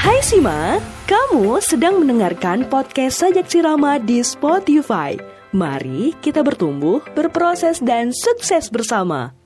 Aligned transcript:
Hai 0.00 0.16
Sima, 0.24 0.80
kamu 1.04 1.60
sedang 1.60 2.00
mendengarkan 2.00 2.64
podcast 2.72 3.20
Sajak 3.20 3.52
Sirama 3.52 4.00
di 4.00 4.24
Spotify. 4.24 5.12
Mari 5.52 6.16
kita 6.24 6.40
bertumbuh, 6.40 7.04
berproses, 7.12 7.84
dan 7.84 8.08
sukses 8.08 8.72
bersama. 8.72 9.36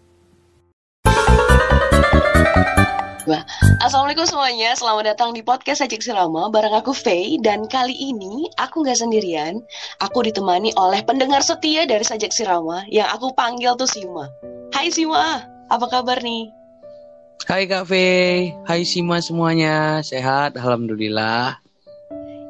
Assalamualaikum 3.82 4.30
semuanya, 4.30 4.78
selamat 4.78 5.18
datang 5.18 5.34
di 5.34 5.42
podcast 5.42 5.82
Sajak 5.82 6.06
Sirama 6.06 6.46
bareng 6.54 6.78
aku 6.78 6.94
Faye 6.94 7.34
dan 7.42 7.66
kali 7.66 8.14
ini 8.14 8.46
aku 8.54 8.86
nggak 8.86 9.02
sendirian, 9.02 9.58
aku 9.98 10.22
ditemani 10.22 10.70
oleh 10.78 11.02
pendengar 11.02 11.42
setia 11.42 11.82
dari 11.82 12.06
Sajak 12.06 12.30
Sirama 12.30 12.86
yang 12.94 13.10
aku 13.10 13.34
panggil 13.34 13.74
tuh 13.74 13.90
Sima. 13.90 14.30
Hai 14.70 14.94
Sima, 14.94 15.50
apa 15.66 15.86
kabar 15.90 16.22
nih? 16.22 16.63
Hai 17.44 17.68
Kak 17.68 17.92
Fe, 17.92 18.48
hai 18.64 18.88
Sima 18.88 19.20
semuanya, 19.20 20.00
sehat 20.00 20.56
Alhamdulillah. 20.56 21.60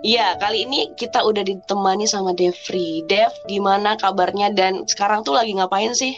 Iya, 0.07 0.39
kali 0.39 0.71
ini 0.71 0.95
kita 0.95 1.27
udah 1.27 1.43
ditemani 1.43 2.07
sama 2.07 2.31
Devri. 2.31 3.03
Dev, 3.11 3.35
gimana 3.51 3.99
kabarnya 3.99 4.55
dan 4.55 4.87
sekarang 4.87 5.27
tuh 5.27 5.35
lagi 5.35 5.51
ngapain 5.59 5.91
sih? 5.99 6.15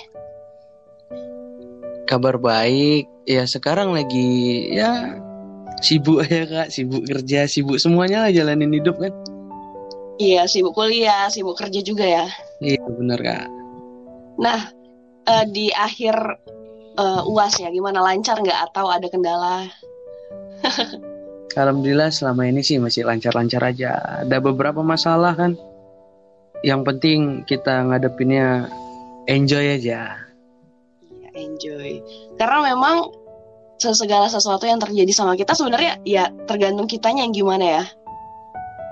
Kabar 2.04 2.36
baik, 2.36 3.08
ya 3.24 3.48
sekarang 3.48 3.96
lagi 3.96 4.68
ya 4.68 5.16
sibuk 5.80 6.28
ya 6.28 6.44
Kak, 6.44 6.68
sibuk 6.68 7.08
kerja, 7.08 7.48
sibuk 7.48 7.80
semuanya 7.80 8.28
lah 8.28 8.30
jalanin 8.30 8.76
hidup 8.76 9.00
kan. 9.00 9.16
Iya, 10.20 10.44
sibuk 10.44 10.76
kuliah, 10.76 11.32
sibuk 11.32 11.56
kerja 11.56 11.80
juga 11.80 12.04
ya. 12.04 12.28
Iya 12.60 12.84
benar 12.92 13.24
Kak. 13.24 13.48
Nah, 14.36 14.68
uh, 15.32 15.44
di 15.48 15.72
akhir 15.72 16.12
uh, 16.96 17.22
uas 17.28 17.56
ya 17.60 17.68
gimana 17.70 18.02
lancar 18.02 18.40
nggak? 18.40 18.72
Atau 18.72 18.88
ada 18.88 19.06
kendala? 19.08 19.68
Alhamdulillah 21.56 22.12
selama 22.12 22.44
ini 22.44 22.60
sih 22.60 22.76
masih 22.76 23.08
lancar-lancar 23.08 23.64
aja. 23.64 24.20
Ada 24.24 24.44
beberapa 24.44 24.84
masalah 24.84 25.32
kan. 25.32 25.56
Yang 26.60 26.80
penting 26.84 27.20
kita 27.48 27.88
ngadepinnya 27.88 28.68
enjoy 29.24 29.80
aja. 29.80 30.20
Ya, 31.08 31.30
enjoy. 31.32 32.04
Karena 32.36 32.76
memang 32.76 33.08
segala 33.80 34.28
sesuatu 34.28 34.64
yang 34.68 34.80
terjadi 34.80 35.12
sama 35.12 35.36
kita 35.36 35.52
sebenarnya 35.52 36.00
ya 36.04 36.32
tergantung 36.48 36.88
kitanya 36.88 37.24
yang 37.24 37.32
gimana 37.32 37.64
ya. 37.64 37.84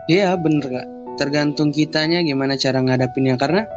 Iya 0.09 0.29
bener 0.41 0.65
kak. 0.65 0.87
Tergantung 1.21 1.69
kitanya 1.73 2.21
gimana 2.25 2.57
cara 2.57 2.81
ngadepinnya. 2.81 3.37
Karena 3.37 3.69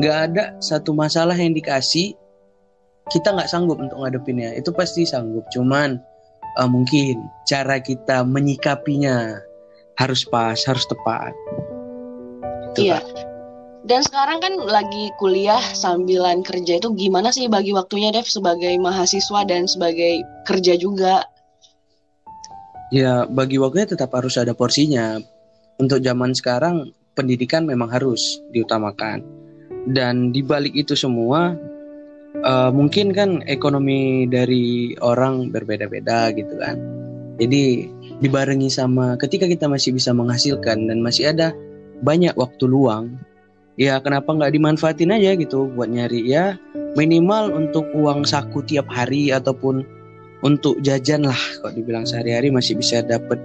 nggak 0.00 0.16
ada 0.32 0.44
satu 0.64 0.96
masalah 0.96 1.36
yang 1.36 1.52
dikasih 1.52 2.16
kita 3.10 3.34
nggak 3.34 3.50
sanggup 3.50 3.82
untuk 3.82 3.98
ngadepinnya. 4.00 4.54
Itu 4.54 4.70
pasti 4.70 5.04
sanggup 5.04 5.44
cuman 5.50 5.98
uh, 6.56 6.70
mungkin 6.70 7.26
cara 7.44 7.82
kita 7.82 8.22
menyikapinya 8.24 9.38
harus 10.00 10.24
pas 10.24 10.56
harus 10.64 10.86
tepat. 10.88 11.34
Itu 12.72 12.88
iya. 12.90 13.02
Kan. 13.02 13.28
dan 13.80 14.04
sekarang 14.04 14.38
kan 14.44 14.54
lagi 14.68 15.08
kuliah 15.16 15.60
sambilan 15.72 16.44
kerja 16.44 16.76
itu 16.76 16.92
gimana 16.92 17.32
sih 17.32 17.48
bagi 17.48 17.72
waktunya 17.72 18.12
Dev 18.12 18.28
sebagai 18.28 18.76
mahasiswa 18.76 19.40
dan 19.48 19.64
sebagai 19.64 20.20
kerja 20.44 20.76
juga? 20.76 21.24
Ya 22.92 23.24
bagi 23.24 23.56
waktunya 23.56 23.88
tetap 23.88 24.12
harus 24.12 24.36
ada 24.36 24.52
porsinya. 24.52 25.18
Untuk 25.80 26.04
zaman 26.04 26.36
sekarang 26.36 26.92
pendidikan 27.16 27.64
memang 27.64 27.88
harus 27.88 28.20
diutamakan. 28.52 29.24
Dan 29.88 30.28
dibalik 30.28 30.76
itu 30.76 30.92
semua 30.92 31.56
uh, 32.44 32.70
mungkin 32.72 33.12
kan 33.12 33.44
ekonomi 33.46 34.26
dari 34.28 34.94
orang 35.00 35.52
berbeda-beda 35.52 36.32
gitu 36.34 36.56
kan. 36.60 36.76
Jadi 37.40 37.88
dibarengi 38.20 38.68
sama 38.68 39.16
ketika 39.16 39.48
kita 39.48 39.64
masih 39.64 39.96
bisa 39.96 40.12
menghasilkan 40.12 40.88
dan 40.92 41.00
masih 41.00 41.32
ada 41.32 41.56
banyak 42.04 42.36
waktu 42.36 42.68
luang, 42.68 43.16
ya 43.80 43.96
kenapa 44.04 44.36
nggak 44.36 44.52
dimanfaatin 44.52 45.16
aja 45.16 45.32
gitu 45.40 45.72
buat 45.72 45.88
nyari 45.88 46.28
ya 46.28 46.60
minimal 46.98 47.54
untuk 47.56 47.88
uang 47.96 48.28
saku 48.28 48.60
tiap 48.68 48.84
hari 48.92 49.32
ataupun 49.32 49.80
untuk 50.44 50.80
jajan 50.84 51.24
lah 51.24 51.40
kok 51.64 51.72
dibilang 51.76 52.04
sehari-hari 52.04 52.52
masih 52.52 52.76
bisa 52.76 53.00
dapat 53.04 53.40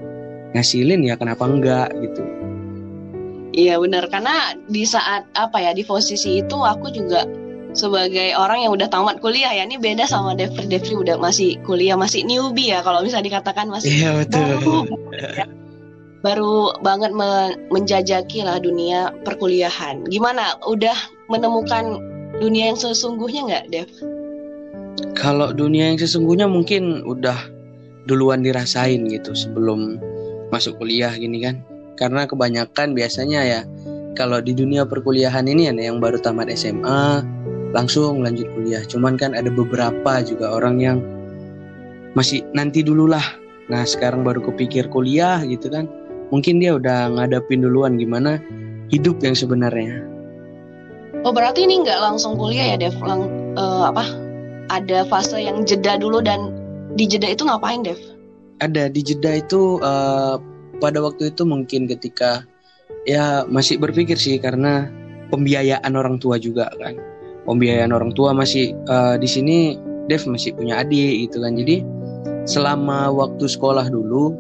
ngasilin 0.56 1.08
ya 1.08 1.16
kenapa 1.20 1.48
enggak 1.48 1.92
gitu. 2.00 2.24
Iya 3.56 3.80
benar 3.80 4.12
karena 4.12 4.56
di 4.68 4.84
saat 4.84 5.24
apa 5.32 5.64
ya 5.64 5.72
di 5.72 5.88
posisi 5.88 6.44
itu 6.44 6.58
aku 6.60 6.92
juga 6.92 7.24
sebagai 7.76 8.34
orang 8.40 8.64
yang 8.64 8.72
udah 8.72 8.88
tamat 8.88 9.20
kuliah 9.20 9.52
ya 9.52 9.68
ini 9.68 9.76
beda 9.76 10.08
sama 10.08 10.34
Devri 10.34 10.66
Devri 10.72 10.96
udah 10.96 11.20
masih 11.20 11.60
kuliah 11.68 12.00
masih 12.00 12.24
newbie 12.24 12.72
ya 12.72 12.80
kalau 12.82 13.04
bisa 13.04 13.20
dikatakan 13.20 13.68
masih 13.68 13.92
iya, 13.92 14.12
betul. 14.16 14.42
baru 14.42 14.76
ya. 15.12 15.46
baru 16.24 16.56
banget 16.82 17.12
me 17.12 17.54
menjajaki 17.70 18.48
lah 18.48 18.58
dunia 18.58 19.12
perkuliahan 19.28 20.08
gimana 20.08 20.56
udah 20.66 20.96
menemukan 21.28 22.00
dunia 22.40 22.72
yang 22.74 22.80
sesungguhnya 22.80 23.42
nggak 23.48 23.66
Dev? 23.72 23.90
Kalau 25.16 25.52
dunia 25.52 25.92
yang 25.92 26.00
sesungguhnya 26.00 26.48
mungkin 26.48 27.04
udah 27.04 27.36
duluan 28.06 28.46
dirasain 28.46 29.08
gitu 29.10 29.34
sebelum 29.34 29.98
masuk 30.54 30.78
kuliah 30.78 31.12
gini 31.16 31.42
kan 31.42 31.66
karena 31.98 32.30
kebanyakan 32.30 32.94
biasanya 32.94 33.42
ya 33.42 33.62
kalau 34.14 34.40
di 34.40 34.54
dunia 34.54 34.86
perkuliahan 34.86 35.48
ini 35.50 35.68
ya 35.68 35.74
yang 35.74 35.98
baru 35.98 36.22
tamat 36.22 36.54
SMA 36.54 37.26
langsung 37.76 38.24
lanjut 38.24 38.48
kuliah. 38.56 38.82
Cuman 38.88 39.20
kan 39.20 39.36
ada 39.36 39.52
beberapa 39.52 40.24
juga 40.24 40.56
orang 40.56 40.80
yang 40.80 40.98
masih 42.16 42.48
nanti 42.56 42.80
dulu 42.80 43.12
lah. 43.12 43.36
Nah 43.68 43.84
sekarang 43.84 44.24
baru 44.24 44.40
kepikir 44.48 44.88
kuliah 44.88 45.44
gitu 45.44 45.68
kan. 45.68 45.92
Mungkin 46.32 46.64
dia 46.64 46.80
udah 46.80 47.12
ngadapin 47.12 47.62
duluan 47.62 48.00
gimana 48.00 48.40
hidup 48.88 49.20
yang 49.20 49.36
sebenarnya. 49.36 50.08
Oh 51.28 51.36
berarti 51.36 51.68
ini 51.68 51.84
nggak 51.84 52.00
langsung 52.00 52.40
kuliah 52.40 52.74
ya 52.74 52.78
Dev? 52.80 52.96
Lang, 53.04 53.28
uh, 53.60 53.92
apa? 53.92 54.08
Ada 54.72 55.06
fase 55.12 55.44
yang 55.44 55.68
jeda 55.68 56.00
dulu 56.00 56.24
dan 56.24 56.56
di 56.96 57.06
jeda 57.06 57.28
itu 57.36 57.44
ngapain 57.44 57.84
Dev? 57.84 58.00
Ada 58.64 58.88
di 58.88 59.04
jeda 59.04 59.36
itu 59.36 59.84
uh, 59.84 60.40
pada 60.80 61.04
waktu 61.04 61.36
itu 61.36 61.44
mungkin 61.44 61.92
ketika 61.92 62.48
ya 63.04 63.44
masih 63.46 63.78
berpikir 63.78 64.16
sih 64.16 64.40
karena 64.40 64.88
pembiayaan 65.30 65.94
orang 65.94 66.18
tua 66.22 66.40
juga 66.40 66.70
kan 66.78 66.96
pembiayaan 67.46 67.94
orang 67.94 68.12
tua 68.18 68.34
masih 68.34 68.74
uh, 68.90 69.16
di 69.16 69.30
sini 69.30 69.58
Dev 70.06 70.22
masih 70.30 70.54
punya 70.54 70.82
adik 70.82 71.30
gitu 71.30 71.42
kan. 71.42 71.58
Jadi 71.58 71.82
selama 72.46 73.10
waktu 73.10 73.46
sekolah 73.50 73.90
dulu 73.90 74.38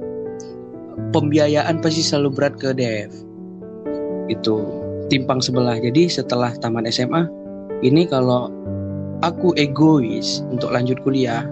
pembiayaan 1.10 1.82
pasti 1.82 2.06
selalu 2.06 2.30
berat 2.34 2.54
ke 2.58 2.70
Dev. 2.74 3.10
Itu 4.30 4.62
timpang 5.10 5.42
sebelah. 5.42 5.78
Jadi 5.82 6.10
setelah 6.10 6.54
taman 6.58 6.90
SMA 6.90 7.26
ini 7.82 8.06
kalau 8.06 8.50
aku 9.26 9.54
egois 9.58 10.46
untuk 10.54 10.74
lanjut 10.74 11.02
kuliah 11.02 11.46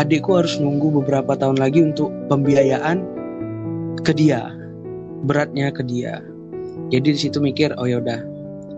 adikku 0.00 0.32
harus 0.40 0.56
nunggu 0.56 1.04
beberapa 1.04 1.36
tahun 1.36 1.60
lagi 1.60 1.84
untuk 1.84 2.08
pembiayaan 2.32 3.04
ke 4.00 4.16
dia 4.16 4.48
beratnya 5.28 5.70
ke 5.70 5.84
dia. 5.86 6.24
Jadi 6.88 7.14
di 7.14 7.20
situ 7.20 7.38
mikir 7.38 7.76
oh 7.76 7.84
ya 7.84 8.00
udah 8.00 8.31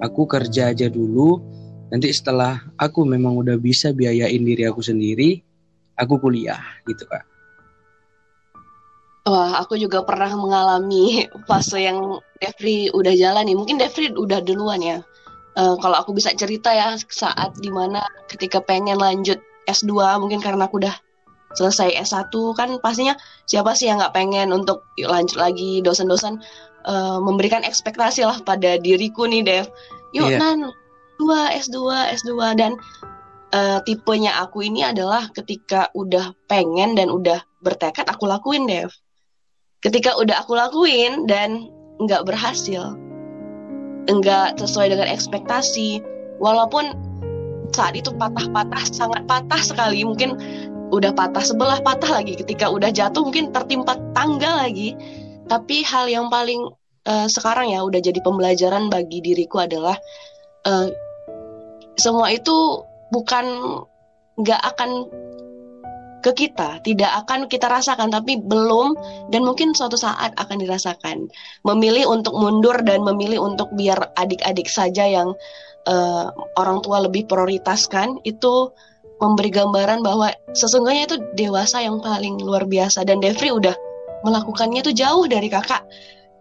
aku 0.04 0.28
kerja 0.28 0.76
aja 0.76 0.92
dulu 0.92 1.40
nanti 1.88 2.12
setelah 2.12 2.60
aku 2.76 3.08
memang 3.08 3.40
udah 3.40 3.56
bisa 3.56 3.96
biayain 3.96 4.44
diri 4.44 4.68
aku 4.68 4.84
sendiri 4.84 5.40
aku 5.96 6.20
kuliah 6.20 6.60
gitu 6.84 7.08
kak 7.08 7.24
Wah, 9.24 9.56
aku 9.56 9.80
juga 9.80 10.04
pernah 10.04 10.28
mengalami 10.36 11.24
fase 11.48 11.80
yang 11.80 12.20
Devri 12.44 12.92
udah 12.92 13.16
jalan 13.16 13.48
nih. 13.48 13.56
Mungkin 13.56 13.80
Devri 13.80 14.12
udah 14.12 14.44
duluan 14.44 14.84
ya. 14.84 15.00
Uh, 15.56 15.80
kalau 15.80 15.96
aku 15.96 16.12
bisa 16.12 16.28
cerita 16.36 16.68
ya 16.68 16.92
saat 17.08 17.56
di 17.56 17.72
mana 17.72 18.04
ketika 18.28 18.60
pengen 18.60 19.00
lanjut 19.00 19.40
S2 19.64 20.20
mungkin 20.20 20.44
karena 20.44 20.68
aku 20.68 20.76
udah 20.76 20.92
selesai 21.56 21.94
S1 22.04 22.34
kan 22.58 22.68
pastinya 22.82 23.14
siapa 23.46 23.72
sih 23.72 23.88
yang 23.88 24.02
nggak 24.02 24.12
pengen 24.12 24.50
untuk 24.50 24.84
lanjut 24.98 25.38
lagi 25.38 25.80
dosen-dosen 25.80 26.42
uh, 26.86 27.18
memberikan 27.20 27.64
ekspektasi 27.64 28.24
lah 28.24 28.40
pada 28.44 28.80
diriku 28.80 29.28
nih 29.28 29.42
Dev. 29.44 29.66
Yuk 30.16 30.30
yeah. 30.30 30.40
nan. 30.40 30.70
Dua 31.14 31.46
S2 31.54 31.78
S2 32.10 32.58
dan 32.58 32.74
uh, 33.54 33.78
tipenya 33.86 34.34
aku 34.42 34.66
ini 34.66 34.82
adalah 34.82 35.30
ketika 35.30 35.86
udah 35.94 36.34
pengen 36.50 36.98
dan 36.98 37.06
udah 37.06 37.38
bertekad 37.62 38.06
aku 38.10 38.26
lakuin 38.26 38.66
Dev. 38.66 38.90
Ketika 39.78 40.16
udah 40.18 40.42
aku 40.42 40.58
lakuin 40.58 41.28
dan 41.30 41.70
nggak 42.02 42.26
berhasil 42.26 42.98
nggak 44.04 44.60
sesuai 44.60 44.92
dengan 44.92 45.08
ekspektasi 45.08 46.02
walaupun 46.42 46.92
saat 47.72 47.96
itu 47.96 48.12
patah-patah 48.14 48.84
sangat 48.92 49.24
patah 49.26 49.62
sekali. 49.62 50.04
Mungkin 50.04 50.36
udah 50.94 51.10
patah 51.16 51.42
sebelah 51.42 51.80
patah 51.82 52.22
lagi. 52.22 52.38
Ketika 52.38 52.70
udah 52.70 52.92
jatuh 52.92 53.24
mungkin 53.24 53.50
tertimpa 53.50 53.98
tangga 54.12 54.66
lagi 54.66 54.94
tapi 55.46 55.84
hal 55.84 56.08
yang 56.08 56.32
paling 56.32 56.72
uh, 57.08 57.28
sekarang 57.28 57.72
ya 57.72 57.84
udah 57.84 58.00
jadi 58.00 58.20
pembelajaran 58.24 58.88
bagi 58.88 59.20
diriku 59.20 59.64
adalah 59.64 59.96
uh, 60.66 60.88
semua 61.94 62.32
itu 62.32 62.82
bukan 63.14 63.46
nggak 64.34 64.62
akan 64.74 65.06
ke 66.24 66.48
kita 66.48 66.80
tidak 66.80 67.12
akan 67.20 67.44
kita 67.52 67.68
rasakan 67.68 68.08
tapi 68.08 68.40
belum 68.40 68.96
dan 69.28 69.44
mungkin 69.44 69.76
suatu 69.76 70.00
saat 70.00 70.32
akan 70.40 70.56
dirasakan. 70.56 71.28
Memilih 71.68 72.08
untuk 72.08 72.32
mundur 72.32 72.80
dan 72.80 73.04
memilih 73.04 73.44
untuk 73.44 73.68
biar 73.76 74.00
adik-adik 74.16 74.64
saja 74.72 75.04
yang 75.04 75.36
uh, 75.84 76.32
orang 76.56 76.80
tua 76.80 77.04
lebih 77.04 77.28
prioritaskan 77.28 78.24
itu 78.24 78.72
memberi 79.20 79.52
gambaran 79.52 80.00
bahwa 80.00 80.32
sesungguhnya 80.56 81.12
itu 81.12 81.16
dewasa 81.36 81.84
yang 81.84 82.00
paling 82.00 82.40
luar 82.40 82.64
biasa 82.64 83.04
dan 83.04 83.20
Devri 83.20 83.52
udah 83.52 83.76
melakukannya 84.24 84.80
itu 84.80 84.92
jauh 84.96 85.28
dari 85.28 85.52
kakak 85.52 85.84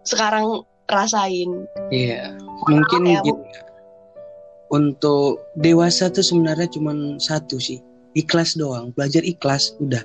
sekarang 0.02 0.64
rasain. 0.88 1.68
Iya 1.92 2.34
mungkin 2.68 3.02
ya, 3.08 3.20
gitu. 3.20 3.40
untuk 4.72 5.44
dewasa 5.60 6.08
tuh 6.10 6.24
sebenarnya 6.24 6.68
cuma 6.72 6.92
satu 7.20 7.60
sih 7.60 7.78
ikhlas 8.16 8.56
doang. 8.56 8.90
Belajar 8.96 9.22
ikhlas 9.22 9.76
udah. 9.78 10.02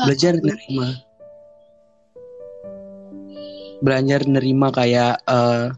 Ah, 0.00 0.08
belajar 0.08 0.40
oh, 0.40 0.44
nerima. 0.44 0.88
Belajar 3.80 4.20
nerima 4.28 4.68
kayak 4.72 5.24
uh, 5.28 5.72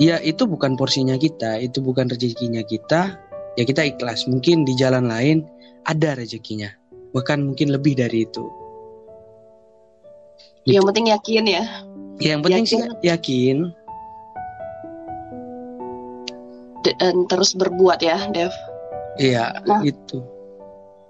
ya 0.00 0.20
itu 0.24 0.48
bukan 0.48 0.76
porsinya 0.76 1.16
kita 1.16 1.60
itu 1.60 1.80
bukan 1.80 2.08
rezekinya 2.08 2.60
kita. 2.64 3.16
Ya 3.56 3.64
kita 3.66 3.82
ikhlas. 3.88 4.28
Mungkin 4.30 4.62
di 4.62 4.76
jalan 4.78 5.10
lain 5.10 5.42
ada 5.88 6.14
rezekinya. 6.14 6.70
Bahkan 7.16 7.42
mungkin 7.42 7.72
lebih 7.74 7.98
dari 7.98 8.28
itu 8.28 8.44
yang 10.68 10.84
penting 10.84 11.08
yakin 11.10 11.44
ya. 11.48 11.64
Ya, 12.18 12.34
yang 12.34 12.42
penting 12.42 12.66
yakin. 12.66 12.78
sih 12.78 13.06
yakin 13.06 13.56
dan 16.96 17.26
terus 17.26 17.52
berbuat 17.56 18.00
ya 18.00 18.18
Dev. 18.30 18.54
Iya 19.18 19.58
nah, 19.66 19.82
itu. 19.82 20.22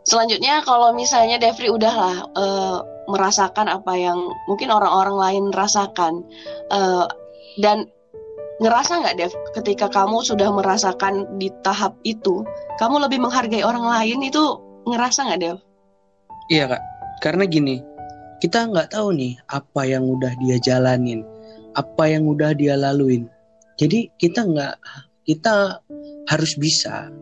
Selanjutnya 0.09 0.65
kalau 0.65 0.97
misalnya 0.97 1.37
Devri 1.37 1.69
udahlah 1.69 2.25
uh, 2.33 2.81
merasakan 3.13 3.69
apa 3.69 3.93
yang 3.93 4.17
mungkin 4.49 4.73
orang-orang 4.73 5.17
lain 5.21 5.45
rasakan 5.53 6.25
uh, 6.73 7.05
dan 7.61 7.85
ngerasa 8.59 9.05
nggak 9.05 9.17
Dev 9.21 9.33
ketika 9.55 9.87
kamu 9.93 10.25
sudah 10.25 10.49
merasakan 10.51 11.29
di 11.37 11.53
tahap 11.63 11.95
itu 12.03 12.43
kamu 12.81 13.05
lebih 13.07 13.21
menghargai 13.21 13.63
orang 13.63 13.85
lain 13.85 14.25
itu 14.25 14.57
ngerasa 14.89 15.29
nggak 15.29 15.41
Dev? 15.45 15.59
Iya 16.49 16.65
kak, 16.73 16.83
karena 17.21 17.45
gini 17.45 17.85
kita 18.39 18.71
nggak 18.71 18.95
tahu 18.95 19.15
nih 19.15 19.35
apa 19.51 19.83
yang 19.87 20.07
udah 20.07 20.33
dia 20.43 20.57
jalanin, 20.63 21.27
apa 21.75 22.05
yang 22.07 22.27
udah 22.27 22.55
dia 22.55 22.79
laluin. 22.79 23.27
Jadi 23.79 24.11
kita 24.19 24.47
nggak 24.47 24.75
kita 25.29 25.79
harus 26.29 26.57
bisa 26.57 27.13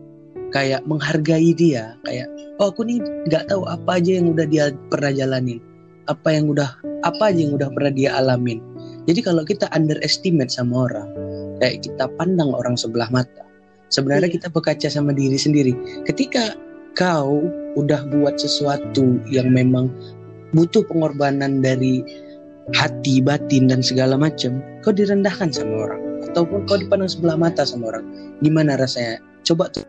kayak 0.54 0.86
menghargai 0.86 1.50
dia 1.52 1.98
kayak 2.06 2.30
oh 2.62 2.70
aku 2.70 2.86
nih 2.86 3.02
nggak 3.26 3.50
tahu 3.50 3.66
apa 3.66 3.98
aja 3.98 4.22
yang 4.22 4.30
udah 4.30 4.46
dia 4.46 4.64
pernah 4.88 5.10
jalanin 5.10 5.58
apa 6.06 6.28
yang 6.30 6.46
udah 6.46 6.70
apa 7.02 7.34
aja 7.34 7.40
yang 7.44 7.58
udah 7.58 7.68
pernah 7.74 7.92
dia 7.92 8.14
alamin 8.14 8.62
jadi 9.10 9.20
kalau 9.26 9.42
kita 9.42 9.66
underestimate 9.74 10.54
sama 10.54 10.86
orang 10.86 11.10
kayak 11.58 11.82
kita 11.82 12.06
pandang 12.14 12.54
orang 12.54 12.78
sebelah 12.78 13.10
mata 13.10 13.42
sebenarnya 13.90 14.30
iya. 14.30 14.36
kita 14.38 14.48
berkaca 14.54 14.88
sama 14.88 15.10
diri 15.10 15.38
sendiri 15.38 15.74
ketika 16.06 16.54
kau 16.94 17.42
udah 17.76 18.06
buat 18.08 18.38
sesuatu 18.38 19.20
yang 19.28 19.52
memang 19.52 19.90
butuh 20.54 20.86
pengorbanan 20.86 21.62
dari 21.64 22.02
hati 22.74 23.22
batin 23.22 23.70
dan 23.70 23.82
segala 23.82 24.18
macam 24.18 24.58
kau 24.82 24.94
direndahkan 24.94 25.54
sama 25.54 25.90
orang. 25.90 26.02
Ataupun 26.30 26.66
kau 26.66 26.78
dipandang 26.78 27.10
sebelah 27.10 27.38
mata 27.38 27.62
sama 27.62 27.94
orang. 27.94 28.04
Gimana 28.42 28.74
rasanya? 28.76 29.22
Coba 29.46 29.70
tuh 29.70 29.86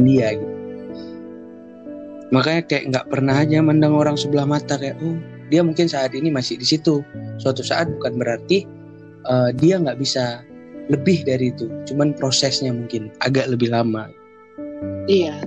dia 0.00 0.36
gitu. 0.36 0.54
Makanya 2.34 2.62
kayak 2.66 2.84
nggak 2.90 3.06
pernah 3.06 3.36
aja 3.38 3.62
mandang 3.62 3.94
orang 3.94 4.18
sebelah 4.18 4.48
mata 4.48 4.74
kayak 4.74 4.98
oh 4.98 5.14
dia 5.46 5.62
mungkin 5.62 5.86
saat 5.86 6.10
ini 6.16 6.32
masih 6.32 6.58
di 6.58 6.66
situ. 6.66 7.06
Suatu 7.38 7.62
saat 7.62 7.86
bukan 7.86 8.18
berarti 8.18 8.66
uh, 9.30 9.54
dia 9.54 9.78
nggak 9.78 10.00
bisa 10.00 10.42
lebih 10.90 11.22
dari 11.22 11.54
itu. 11.54 11.70
Cuman 11.86 12.14
prosesnya 12.18 12.74
mungkin 12.74 13.14
agak 13.22 13.46
lebih 13.46 13.70
lama. 13.70 14.10
Iya. 15.06 15.38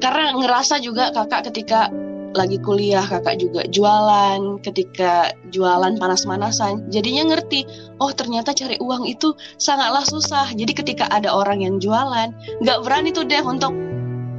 Karena 0.00 0.32
ngerasa 0.32 0.80
juga 0.80 1.12
kakak 1.12 1.52
ketika 1.52 1.92
lagi 2.34 2.62
kuliah 2.62 3.02
kakak 3.02 3.42
juga 3.42 3.66
jualan. 3.66 4.62
Ketika 4.62 5.34
jualan 5.50 5.98
panas-manasan 5.98 6.90
jadinya 6.92 7.34
ngerti 7.34 7.66
oh 7.98 8.10
ternyata 8.14 8.54
cari 8.54 8.78
uang 8.78 9.06
itu 9.06 9.34
sangatlah 9.58 10.06
susah. 10.06 10.50
Jadi 10.54 10.72
ketika 10.72 11.10
ada 11.10 11.30
orang 11.34 11.62
yang 11.62 11.76
jualan 11.82 12.30
nggak 12.62 12.78
berani 12.86 13.10
tuh 13.10 13.26
deh 13.26 13.42
untuk 13.42 13.74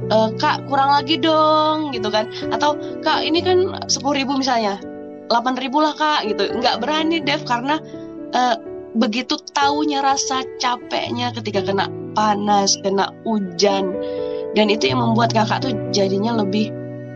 e, 0.08 0.16
kak 0.40 0.64
kurang 0.68 0.92
lagi 0.92 1.20
dong 1.20 1.92
gitu 1.92 2.08
kan. 2.08 2.28
Atau 2.48 2.76
kak 3.04 3.24
ini 3.24 3.44
kan 3.44 3.88
sepuluh 3.88 4.24
ribu 4.24 4.36
misalnya 4.40 4.80
delapan 5.28 5.54
ribu 5.60 5.80
lah 5.80 5.92
kak 5.96 6.28
gitu. 6.28 6.48
Nggak 6.60 6.80
berani 6.80 7.20
Dev 7.24 7.44
karena 7.48 7.80
uh, 8.36 8.56
begitu 8.92 9.40
taunya 9.56 10.04
rasa 10.04 10.44
capeknya 10.60 11.32
ketika 11.32 11.64
kena 11.64 11.88
panas 12.12 12.76
kena 12.84 13.08
hujan. 13.24 13.96
Dan 14.52 14.68
itu 14.68 14.92
yang 14.92 15.00
membuat 15.00 15.32
kakak 15.32 15.64
tuh 15.64 15.72
jadinya 15.96 16.36
lebih 16.44 16.68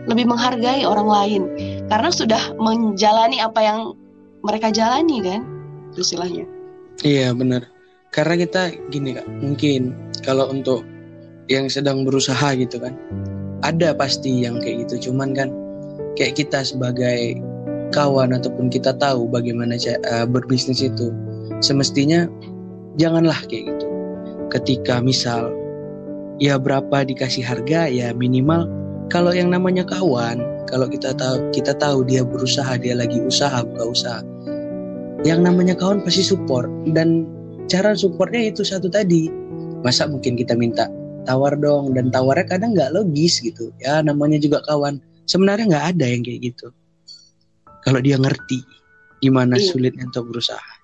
lebih 0.07 0.25
menghargai 0.25 0.87
orang 0.87 1.07
lain. 1.07 1.41
Karena 1.91 2.09
sudah 2.09 2.55
menjalani 2.57 3.43
apa 3.43 3.59
yang 3.59 3.79
mereka 4.41 4.71
jalani 4.71 5.19
kan? 5.21 5.41
Istilahnya. 5.93 6.47
Iya 7.03 7.35
benar. 7.35 7.67
Karena 8.09 8.39
kita 8.39 8.73
gini 8.89 9.19
kak 9.19 9.27
mungkin 9.43 9.93
kalau 10.23 10.49
untuk 10.49 10.81
yang 11.51 11.67
sedang 11.67 12.03
berusaha 12.03 12.55
gitu 12.55 12.79
kan 12.81 12.95
ada 13.61 13.93
pasti 13.93 14.47
yang 14.47 14.63
kayak 14.63 14.87
gitu. 14.87 15.11
Cuman 15.11 15.35
kan 15.35 15.51
kayak 16.15 16.39
kita 16.39 16.63
sebagai 16.63 17.37
kawan 17.91 18.35
ataupun 18.35 18.67
kita 18.71 18.95
tahu 18.97 19.27
bagaimana 19.29 19.77
uh, 20.11 20.25
berbisnis 20.27 20.83
itu 20.83 21.11
semestinya 21.59 22.25
janganlah 22.97 23.37
kayak 23.47 23.69
gitu. 23.75 23.87
Ketika 24.47 25.03
misal 25.03 25.51
ya 26.39 26.55
berapa 26.57 27.03
dikasih 27.05 27.43
harga 27.43 27.89
ya 27.89 28.13
minimal 28.15 28.69
kalau 29.07 29.31
yang 29.31 29.51
namanya 29.51 29.87
kawan 29.87 30.43
kalau 30.67 30.87
kita 30.91 31.15
tahu 31.15 31.47
kita 31.55 31.71
tahu 31.79 32.03
dia 32.03 32.27
berusaha 32.27 32.75
dia 32.75 32.91
lagi 32.91 33.23
usaha 33.23 33.63
buka 33.63 33.85
usaha. 33.87 34.21
Yang 35.23 35.39
namanya 35.47 35.73
kawan 35.79 36.03
pasti 36.03 36.21
support. 36.27 36.67
Dan 36.91 37.25
cara 37.71 37.95
supportnya 37.95 38.51
itu 38.51 38.67
satu 38.67 38.91
tadi. 38.91 39.31
Masa 39.81 40.05
mungkin 40.11 40.35
kita 40.35 40.53
minta 40.59 40.91
tawar 41.23 41.55
dong 41.55 41.95
dan 41.95 42.11
tawarnya 42.11 42.45
kadang 42.51 42.75
nggak 42.75 42.93
logis 42.93 43.39
gitu. 43.39 43.71
Ya 43.79 44.03
namanya 44.03 44.37
juga 44.43 44.59
kawan. 44.67 44.99
Sebenarnya 45.27 45.71
nggak 45.71 45.85
ada 45.95 46.05
yang 46.05 46.21
kayak 46.27 46.39
gitu. 46.53 46.67
Kalau 47.87 48.03
dia 48.03 48.19
ngerti 48.19 48.59
gimana 49.23 49.55
iya. 49.57 49.65
sulitnya 49.71 50.05
untuk 50.05 50.29
berusaha 50.29 50.76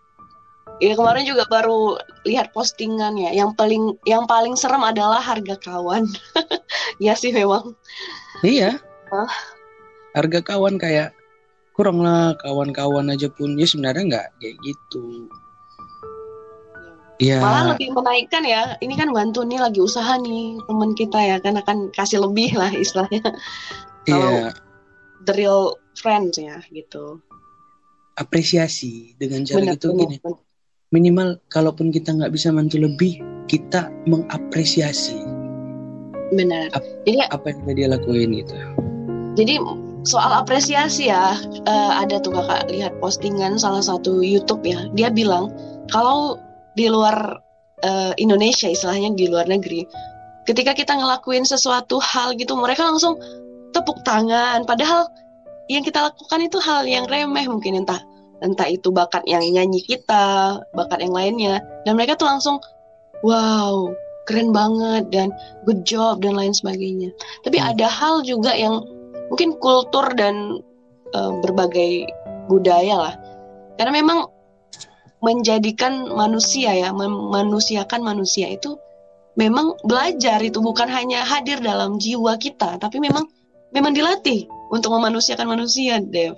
Ya 0.82 0.98
kemarin 0.98 1.26
juga 1.28 1.46
baru 1.46 2.02
lihat 2.26 2.50
postingan 2.56 3.20
ya. 3.20 3.30
Yang 3.30 3.54
paling 3.60 3.84
yang 4.10 4.26
paling 4.26 4.58
serem 4.58 4.82
adalah 4.82 5.22
harga 5.22 5.56
kawan. 5.62 6.10
ya 7.06 7.14
sih 7.14 7.30
memang. 7.30 7.78
Iya. 8.42 8.82
Huh? 9.14 9.30
Harga 10.18 10.42
kawan 10.42 10.82
kayak 10.82 11.14
kurang 11.74 12.06
lah 12.06 12.38
kawan-kawan 12.42 13.10
aja 13.10 13.30
pun 13.34 13.58
ya 13.58 13.66
sebenarnya 13.66 14.04
nggak 14.10 14.28
kayak 14.42 14.56
gitu. 14.66 15.30
Ya. 17.22 17.40
Malah 17.40 17.78
lebih 17.78 17.94
menaikkan 17.94 18.44
ya. 18.44 18.76
Ini 18.82 18.94
kan 18.98 19.14
bantu 19.14 19.46
nih 19.46 19.62
lagi 19.62 19.80
usaha 19.80 20.18
nih 20.20 20.58
teman 20.66 20.92
kita 20.98 21.20
ya 21.22 21.38
kan 21.40 21.56
akan 21.62 21.94
kasih 21.94 22.26
lebih 22.26 22.58
lah 22.58 22.74
istilahnya. 22.74 23.22
Iya. 24.04 24.52
the 25.24 25.32
real 25.40 25.80
friends 25.96 26.36
ya 26.36 26.60
gitu. 26.76 27.24
Apresiasi 28.20 29.16
dengan 29.16 29.48
cara 29.48 29.64
bener, 29.64 29.76
itu 29.80 29.88
bener, 29.90 30.02
gini. 30.04 30.16
Bener. 30.20 30.43
Minimal 30.94 31.42
kalaupun 31.50 31.90
kita 31.90 32.14
nggak 32.14 32.30
bisa 32.30 32.54
bantu 32.54 32.78
lebih, 32.78 33.18
kita 33.50 33.90
mengapresiasi. 34.06 35.18
Benar. 36.38 36.70
Ap 36.78 36.86
Jadi 37.10 37.18
apa 37.34 37.50
yang 37.50 37.74
dia 37.74 37.88
lakuin 37.90 38.30
gitu. 38.38 38.54
Jadi 39.34 39.58
soal 40.06 40.30
apresiasi 40.38 41.10
ya, 41.10 41.34
uh, 41.66 41.92
ada 41.98 42.22
tuh 42.22 42.38
kakak 42.38 42.70
lihat 42.70 42.94
postingan 43.02 43.58
salah 43.58 43.82
satu 43.82 44.22
YouTube 44.22 44.62
ya. 44.62 44.86
Dia 44.94 45.10
bilang 45.10 45.50
kalau 45.90 46.38
di 46.78 46.86
luar 46.90 47.42
uh, 47.82 48.14
Indonesia 48.22 48.70
istilahnya 48.70 49.14
di 49.14 49.30
luar 49.30 49.46
negeri 49.46 49.86
ketika 50.48 50.76
kita 50.76 50.94
ngelakuin 50.96 51.48
sesuatu 51.48 52.00
hal 52.00 52.36
gitu 52.36 52.56
mereka 52.58 52.84
langsung 52.88 53.20
tepuk 53.72 54.02
tangan 54.04 54.68
padahal 54.68 55.08
yang 55.72 55.82
kita 55.82 56.12
lakukan 56.12 56.44
itu 56.44 56.60
hal 56.60 56.84
yang 56.84 57.08
remeh 57.08 57.48
mungkin 57.48 57.84
entah 57.84 58.02
entah 58.44 58.68
itu 58.68 58.92
bakat 58.92 59.24
yang 59.24 59.42
nyanyi 59.42 59.80
kita 59.82 60.60
bakat 60.76 61.00
yang 61.00 61.16
lainnya 61.16 61.64
dan 61.88 61.96
mereka 61.96 62.20
tuh 62.20 62.28
langsung 62.28 62.60
wow 63.24 63.88
keren 64.28 64.52
banget 64.52 65.08
dan 65.10 65.32
good 65.64 65.82
job 65.88 66.20
dan 66.20 66.36
lain 66.36 66.52
sebagainya 66.52 67.10
tapi 67.48 67.58
hmm. 67.58 67.72
ada 67.76 67.88
hal 67.88 68.22
juga 68.28 68.52
yang 68.52 68.84
mungkin 69.32 69.56
kultur 69.58 70.12
dan 70.14 70.60
uh, 71.16 71.32
berbagai 71.40 72.12
budaya 72.52 73.10
lah 73.10 73.16
karena 73.80 74.04
memang 74.04 74.30
menjadikan 75.24 76.12
manusia 76.12 76.76
ya, 76.76 76.92
memanusiakan 76.92 78.04
manusia 78.04 78.52
itu 78.52 78.76
memang 79.40 79.80
belajar 79.88 80.44
itu 80.44 80.60
bukan 80.60 80.86
hanya 80.92 81.24
hadir 81.24 81.64
dalam 81.64 81.96
jiwa 81.98 82.36
kita, 82.36 82.76
tapi 82.78 83.00
memang 83.00 83.24
memang 83.72 83.96
dilatih 83.96 84.46
untuk 84.70 84.92
memanusiakan 84.94 85.48
manusia, 85.48 86.04
Dev. 86.04 86.36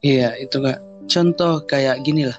Iya, 0.00 0.38
itu 0.38 0.62
kak. 0.62 0.78
Contoh 1.10 1.62
kayak 1.68 2.02
gini 2.04 2.28
lah. 2.28 2.38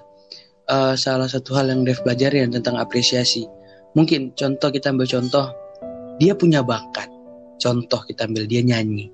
Uh, 0.66 0.98
salah 0.98 1.30
satu 1.30 1.54
hal 1.54 1.70
yang 1.70 1.86
Dev 1.86 2.02
pelajari 2.02 2.42
tentang 2.50 2.82
apresiasi. 2.82 3.46
Mungkin 3.94 4.34
contoh 4.34 4.74
kita 4.74 4.92
ambil 4.92 5.08
contoh, 5.08 5.54
dia 6.18 6.34
punya 6.34 6.66
bakat. 6.66 7.08
Contoh 7.62 8.02
kita 8.10 8.26
ambil 8.26 8.50
dia 8.50 8.66
nyanyi. 8.66 9.14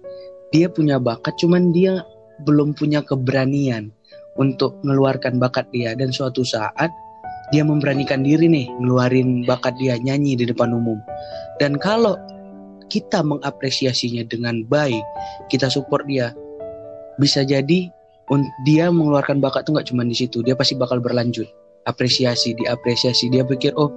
Dia 0.55 0.71
punya 0.71 0.97
bakat, 0.97 1.35
cuman 1.39 1.75
dia 1.75 2.03
belum 2.47 2.73
punya 2.73 3.03
keberanian 3.03 3.91
untuk 4.39 4.79
mengeluarkan 4.81 5.37
bakat 5.37 5.67
dia. 5.75 5.93
Dan 5.93 6.15
suatu 6.15 6.41
saat 6.41 6.89
dia 7.51 7.67
memberanikan 7.67 8.23
diri 8.23 8.47
nih 8.47 8.71
ngeluarin 8.79 9.43
bakat 9.43 9.75
dia 9.75 9.99
nyanyi 9.99 10.39
di 10.39 10.47
depan 10.47 10.71
umum. 10.71 10.97
Dan 11.59 11.75
kalau 11.77 12.15
kita 12.87 13.23
mengapresiasinya 13.23 14.23
dengan 14.27 14.63
baik, 14.67 15.03
kita 15.51 15.67
support 15.71 16.07
dia, 16.07 16.31
bisa 17.19 17.43
jadi 17.43 17.91
dia 18.63 18.87
mengeluarkan 18.87 19.43
bakat 19.43 19.67
tuh 19.67 19.75
nggak 19.75 19.91
cuma 19.91 20.07
di 20.07 20.15
situ, 20.15 20.39
dia 20.45 20.55
pasti 20.55 20.77
bakal 20.79 21.03
berlanjut. 21.03 21.47
Apresiasi, 21.89 22.53
diapresiasi, 22.55 23.27
dia 23.33 23.41
pikir 23.41 23.73
oh 23.75 23.89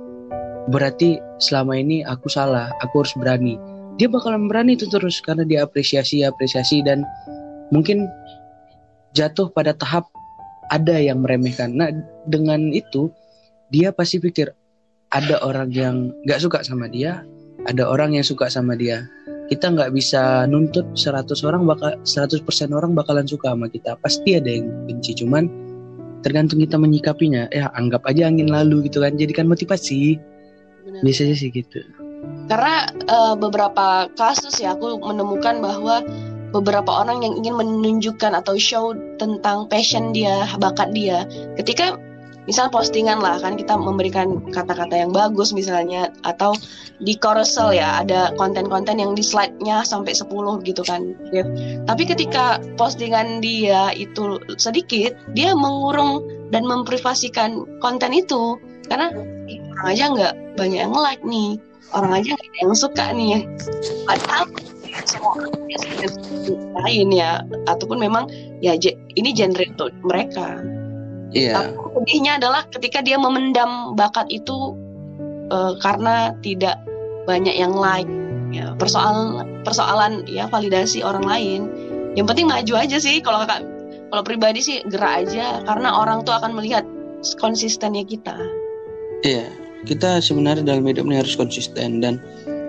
berarti 0.73 1.21
selama 1.39 1.77
ini 1.77 2.01
aku 2.03 2.33
salah, 2.33 2.73
aku 2.81 3.05
harus 3.05 3.15
berani. 3.15 3.61
Dia 4.01 4.11
bakalan 4.11 4.51
berani 4.51 4.75
itu 4.75 4.91
terus 4.91 5.21
karena 5.23 5.47
dia 5.47 5.63
apresiasi, 5.63 6.25
apresiasi 6.27 6.83
dan 6.83 7.05
mungkin 7.71 8.09
jatuh 9.15 9.53
pada 9.53 9.77
tahap 9.77 10.09
ada 10.73 10.97
yang 10.99 11.23
meremehkan. 11.23 11.77
Nah 11.77 11.93
dengan 12.27 12.73
itu 12.75 13.13
dia 13.71 13.95
pasti 13.95 14.19
pikir 14.19 14.51
ada 15.15 15.39
orang 15.47 15.71
yang 15.71 16.11
nggak 16.27 16.41
suka 16.43 16.67
sama 16.67 16.91
dia, 16.91 17.23
ada 17.71 17.87
orang 17.87 18.19
yang 18.19 18.27
suka 18.27 18.51
sama 18.51 18.75
dia 18.75 19.07
kita 19.53 19.73
nggak 19.73 19.93
bisa 19.93 20.49
nuntut 20.49 20.89
100 20.97 21.29
orang 21.45 21.69
bakal 21.69 21.93
100% 22.01 22.45
orang 22.73 22.97
bakalan 22.97 23.29
suka 23.29 23.53
sama 23.53 23.69
kita. 23.69 23.97
Pasti 24.01 24.41
ada 24.41 24.49
yang 24.49 24.69
benci 24.89 25.13
cuman 25.17 25.49
tergantung 26.25 26.65
kita 26.65 26.81
menyikapinya. 26.81 27.53
Ya 27.53 27.69
anggap 27.77 28.09
aja 28.09 28.29
angin 28.29 28.49
lalu 28.49 28.89
gitu 28.89 29.05
kan 29.05 29.21
jadikan 29.21 29.49
motivasi. 29.49 30.17
Benar. 30.85 31.01
biasanya 31.01 31.35
sih 31.37 31.49
gitu. 31.49 31.81
Karena 32.45 32.89
uh, 33.09 33.35
beberapa 33.37 34.09
kasus 34.21 34.61
ya 34.61 34.77
aku 34.77 35.01
menemukan 35.01 35.65
bahwa 35.65 36.05
beberapa 36.53 37.03
orang 37.03 37.25
yang 37.25 37.35
ingin 37.41 37.57
menunjukkan 37.57 38.37
atau 38.37 38.55
show 38.61 38.93
tentang 39.19 39.67
passion 39.67 40.15
dia 40.15 40.47
bakat 40.61 40.93
dia 40.95 41.27
ketika 41.59 41.99
misal 42.45 42.69
postingan 42.69 43.25
lah 43.25 43.41
kan 43.41 43.57
kita 43.57 43.77
memberikan 43.77 44.41
kata-kata 44.53 45.01
yang 45.01 45.11
bagus 45.17 45.57
misalnya 45.57 46.13
atau 46.29 46.53
di 47.01 47.17
carousel 47.17 47.73
ya 47.73 48.05
ada 48.05 48.37
konten-konten 48.37 49.01
yang 49.01 49.17
di 49.17 49.25
slide-nya 49.25 49.81
sampai 49.83 50.13
10 50.13 50.29
gitu 50.69 50.83
kan 50.85 51.17
tapi 51.89 52.03
ketika 52.05 52.61
postingan 52.77 53.41
dia 53.41 53.91
itu 53.97 54.39
sedikit 54.61 55.17
dia 55.33 55.57
mengurung 55.57 56.23
dan 56.55 56.63
memprivasikan 56.71 57.67
konten 57.83 58.15
itu. 58.15 58.55
Karena 58.87 59.11
orang 59.75 59.87
aja 59.91 60.05
nggak 60.13 60.35
banyak 60.55 60.81
yang 60.87 60.95
like 60.95 61.25
nih 61.27 61.59
orang 61.91 62.23
aja 62.23 62.31
nggak 62.39 62.55
yang 62.63 62.75
suka 62.77 63.05
nih. 63.11 63.43
Padahal 64.07 64.47
semua 65.05 65.35
lain 66.87 67.09
ya 67.11 67.43
ataupun 67.67 67.99
memang 67.99 68.31
ya 68.63 68.79
ini 69.19 69.35
genre 69.35 69.67
mereka 70.07 70.63
Iya. 71.35 71.55
Tapi 71.59 71.75
sedihnya 71.75 72.33
adalah 72.39 72.63
ketika 72.71 73.03
dia 73.03 73.19
memendam 73.19 73.99
bakat 73.99 74.31
itu 74.31 74.75
uh, 75.51 75.75
karena 75.83 76.33
tidak 76.41 76.79
banyak 77.27 77.55
yang 77.55 77.75
like. 77.75 78.09
Ya, 78.55 78.71
persoalan 78.79 79.43
persoalan 79.67 80.23
ya 80.31 80.47
validasi 80.47 81.03
orang 81.03 81.27
lain. 81.27 81.61
Yang 82.15 82.27
penting 82.31 82.47
maju 82.47 82.75
aja 82.79 82.97
sih 83.03 83.19
kalau 83.19 83.43
kakak 83.43 83.67
kalau 84.15 84.23
pribadi 84.23 84.63
sih 84.63 84.79
gerak 84.87 85.27
aja 85.27 85.59
karena 85.67 85.91
orang 85.91 86.23
tuh 86.23 86.39
akan 86.39 86.55
melihat 86.55 86.87
konsistennya 87.43 88.07
kita. 88.07 88.39
Iya, 89.27 89.51
kita 89.91 90.23
sebenarnya 90.23 90.63
dalam 90.63 90.87
hidup 90.87 91.03
ini 91.11 91.19
harus 91.19 91.35
konsisten 91.35 91.99
dan 91.99 92.23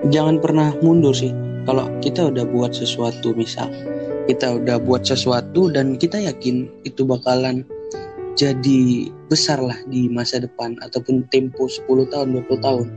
jangan 0.09 0.41
pernah 0.41 0.73
mundur 0.81 1.13
sih. 1.13 1.29
Kalau 1.69 1.85
kita 2.01 2.33
udah 2.33 2.49
buat 2.49 2.73
sesuatu 2.73 3.37
misal 3.37 3.69
kita 4.25 4.57
udah 4.57 4.81
buat 4.81 5.05
sesuatu 5.05 5.69
dan 5.69 6.01
kita 6.01 6.17
yakin 6.17 6.65
itu 6.81 7.05
bakalan 7.05 7.61
jadi 8.35 9.09
besar 9.31 9.63
lah 9.63 9.79
di 9.87 10.11
masa 10.11 10.43
depan 10.43 10.75
ataupun 10.83 11.23
tempo 11.31 11.71
10 11.71 11.87
tahun 12.11 12.35
20 12.35 12.59
tahun. 12.59 12.87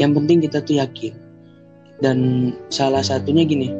Yang 0.00 0.12
penting 0.16 0.38
kita 0.48 0.58
tuh 0.64 0.76
yakin. 0.80 1.14
Dan 2.00 2.18
salah 2.68 3.00
satunya 3.00 3.44
gini 3.44 3.72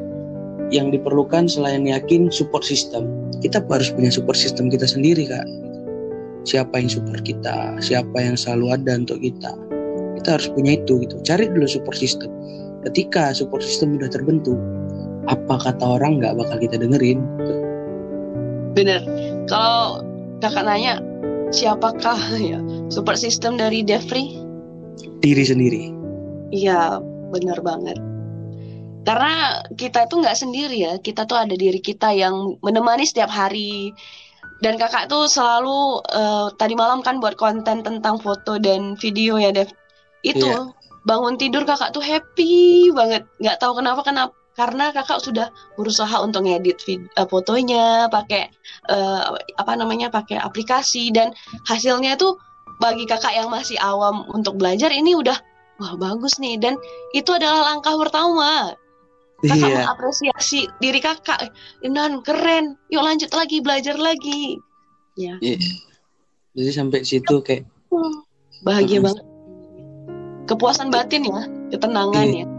yang 0.73 0.93
diperlukan 0.93 1.49
selain 1.49 1.89
yakin 1.89 2.29
support 2.29 2.65
system. 2.65 3.09
Kita 3.41 3.61
harus 3.65 3.93
punya 3.93 4.13
support 4.13 4.37
system 4.37 4.69
kita 4.69 4.85
sendiri 4.89 5.29
kak. 5.29 5.45
Siapa 6.47 6.79
yang 6.79 6.89
support 6.93 7.27
kita 7.27 7.75
siapa 7.83 8.17
yang 8.21 8.37
selalu 8.37 8.77
ada 8.77 9.01
untuk 9.01 9.21
kita. 9.21 9.53
Kita 10.23 10.29
harus 10.41 10.49
punya 10.53 10.81
itu 10.81 11.01
gitu. 11.05 11.17
Cari 11.25 11.49
dulu 11.49 11.67
support 11.69 11.97
system. 11.97 12.29
Ketika 12.87 13.35
support 13.35 13.65
system 13.65 13.99
udah 13.99 14.09
terbentuk 14.09 14.57
apa 15.27 15.59
kata 15.59 15.99
orang 15.99 16.23
nggak 16.23 16.39
bakal 16.39 16.57
kita 16.63 16.79
dengerin 16.79 17.19
bener. 18.77 19.01
Kalau 19.49 20.06
kakak 20.43 20.65
nanya 20.65 21.01
siapakah 21.55 22.19
ya 22.37 22.61
support 22.93 23.17
system 23.17 23.57
dari 23.57 23.83
Devri? 23.87 24.37
Diri 25.23 25.45
sendiri. 25.45 25.83
Iya, 26.53 27.01
benar 27.33 27.59
banget. 27.65 27.99
Karena 29.07 29.63
kita 29.79 30.11
itu 30.11 30.15
nggak 30.19 30.39
sendiri 30.39 30.77
ya, 30.83 30.93
kita 30.99 31.31
tuh 31.31 31.39
ada 31.39 31.55
diri 31.55 31.79
kita 31.79 32.11
yang 32.11 32.59
menemani 32.63 33.07
setiap 33.07 33.31
hari. 33.31 33.95
Dan 34.57 34.81
kakak 34.81 35.13
tuh 35.13 35.29
selalu 35.29 36.01
uh, 36.17 36.49
tadi 36.57 36.73
malam 36.73 37.05
kan 37.05 37.21
buat 37.21 37.37
konten 37.37 37.85
tentang 37.85 38.17
foto 38.19 38.57
dan 38.57 38.97
video 38.97 39.37
ya 39.37 39.53
Dev. 39.53 39.69
Itu 40.25 40.49
yeah. 40.49 40.73
bangun 41.05 41.37
tidur 41.37 41.69
kakak 41.69 41.93
tuh 41.93 42.03
happy 42.03 42.91
banget, 42.91 43.29
nggak 43.39 43.61
tahu 43.63 43.79
kenapa 43.79 44.01
kenapa 44.03 44.35
karena 44.57 44.89
kakak 44.91 45.21
sudah 45.21 45.53
berusaha 45.77 46.17
untuk 46.25 46.49
ngedit 46.49 46.81
uh, 47.21 47.29
fotonya 47.29 48.09
pakai 48.09 48.49
uh, 48.89 49.37
apa 49.61 49.73
namanya 49.77 50.09
pakai 50.09 50.41
aplikasi 50.41 51.13
dan 51.13 51.37
hasilnya 51.69 52.17
itu 52.17 52.35
bagi 52.81 53.05
kakak 53.05 53.37
yang 53.37 53.53
masih 53.53 53.77
awam 53.85 54.25
untuk 54.33 54.57
belajar 54.57 54.89
ini 54.89 55.13
udah 55.13 55.37
wah 55.77 55.93
bagus 56.01 56.41
nih. 56.41 56.57
Dan 56.57 56.81
itu 57.13 57.29
adalah 57.37 57.77
langkah 57.77 57.97
pertama. 58.01 58.73
Kakak 59.45 59.69
iya. 59.69 59.77
mengapresiasi 59.85 60.61
diri 60.81 61.01
kakak. 61.05 61.53
Inan 61.85 62.25
keren. 62.25 62.81
Yuk 62.89 63.05
lanjut 63.05 63.29
lagi 63.37 63.61
belajar 63.61 64.01
lagi. 64.01 64.57
Ya. 65.17 65.37
Iya. 65.41 65.57
jadi 66.57 66.73
sampai 66.73 67.05
situ 67.05 67.45
kayak 67.45 67.69
bahagia 68.65 69.05
banget. 69.05 69.25
Kepuasan 70.49 70.89
batin 70.89 71.29
ya 71.29 71.45
ketenangan 71.73 72.29
iya. 72.33 72.45
ya 72.45 72.56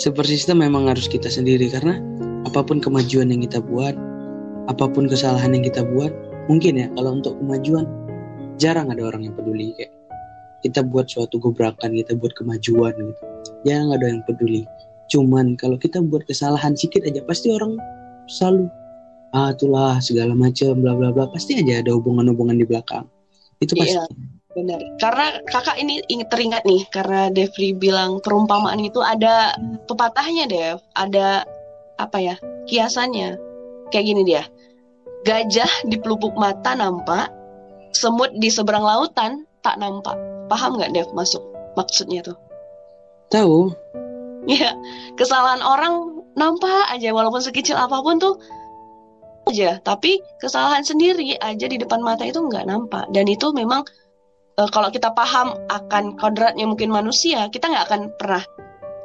super 0.00 0.24
system 0.24 0.64
memang 0.64 0.88
harus 0.88 1.04
kita 1.04 1.28
sendiri 1.28 1.68
karena 1.68 2.00
apa 2.48 2.64
pun 2.64 2.80
kemajuan 2.80 3.28
yang 3.28 3.44
kita 3.44 3.60
buat, 3.60 3.92
apa 4.72 4.88
pun 4.88 5.04
kesalahan 5.04 5.52
yang 5.52 5.60
kita 5.60 5.84
buat, 5.84 6.08
mungkin 6.48 6.80
ya 6.80 6.88
kalau 6.96 7.20
untuk 7.20 7.36
kemajuan 7.36 7.84
jarang 8.56 8.88
ada 8.88 9.04
orang 9.04 9.28
yang 9.28 9.36
peduli 9.36 9.76
kayak 9.76 9.92
kita 10.64 10.80
buat 10.80 11.04
suatu 11.12 11.36
gebrakan, 11.36 11.92
kita 11.92 12.16
buat 12.16 12.32
kemajuan 12.32 12.96
gitu. 12.96 13.22
Jarang 13.68 13.92
ada 13.92 14.08
yang 14.08 14.24
peduli. 14.24 14.64
Cuman 15.12 15.60
kalau 15.60 15.76
kita 15.76 16.00
buat 16.00 16.24
kesalahan 16.24 16.72
sedikit 16.72 17.04
aja 17.04 17.20
pasti 17.28 17.52
orang 17.52 17.76
selalu 18.28 18.72
ah 19.36 19.52
itulah 19.52 20.00
segala 20.00 20.32
macam 20.32 20.80
bla 20.80 20.96
bla 20.96 21.12
bla 21.12 21.28
pasti 21.28 21.60
aja 21.60 21.84
ada 21.84 21.92
hubungan-hubungan 21.92 22.56
di 22.56 22.64
belakang. 22.64 23.04
Itu 23.60 23.76
pasti. 23.76 24.00
Iya 24.00 24.39
Benar. 24.50 24.82
Karena 24.98 25.38
kakak 25.46 25.78
ini 25.78 26.02
ingat 26.10 26.28
teringat 26.34 26.62
nih 26.66 26.82
karena 26.90 27.30
Devri 27.30 27.70
bilang 27.70 28.18
perumpamaan 28.18 28.82
itu 28.82 28.98
ada 28.98 29.54
pepatahnya 29.86 30.50
Dev, 30.50 30.82
ada 30.98 31.46
apa 32.02 32.18
ya? 32.18 32.34
kiasannya. 32.66 33.38
Kayak 33.94 34.06
gini 34.06 34.22
dia. 34.26 34.42
Gajah 35.22 35.86
di 35.86 36.00
pelupuk 36.02 36.34
mata 36.34 36.74
nampak, 36.74 37.30
semut 37.94 38.34
di 38.38 38.50
seberang 38.50 38.82
lautan 38.82 39.46
tak 39.62 39.78
nampak. 39.78 40.18
Paham 40.50 40.78
nggak 40.78 40.98
Dev 40.98 41.08
masuk 41.14 41.42
maksudnya 41.78 42.26
tuh? 42.26 42.38
Tahu. 43.30 43.70
Ya, 44.48 44.72
kesalahan 45.14 45.60
orang 45.62 46.24
nampak 46.34 46.88
aja 46.90 47.12
walaupun 47.12 47.44
sekecil 47.44 47.76
apa 47.76 48.00
pun 48.00 48.16
tuh 48.18 48.40
aja, 49.46 49.78
tapi 49.84 50.22
kesalahan 50.40 50.82
sendiri 50.82 51.36
aja 51.38 51.66
di 51.68 51.76
depan 51.76 52.00
mata 52.00 52.24
itu 52.24 52.40
nggak 52.40 52.64
nampak 52.64 53.04
dan 53.12 53.28
itu 53.28 53.52
memang 53.52 53.84
uh, 54.60 54.68
kalau 54.68 54.92
kita 54.92 55.16
paham 55.16 55.56
akan 55.72 56.20
kodratnya 56.20 56.68
mungkin 56.68 56.92
manusia, 56.92 57.48
kita 57.48 57.72
nggak 57.72 57.84
akan 57.88 58.00
pernah 58.20 58.44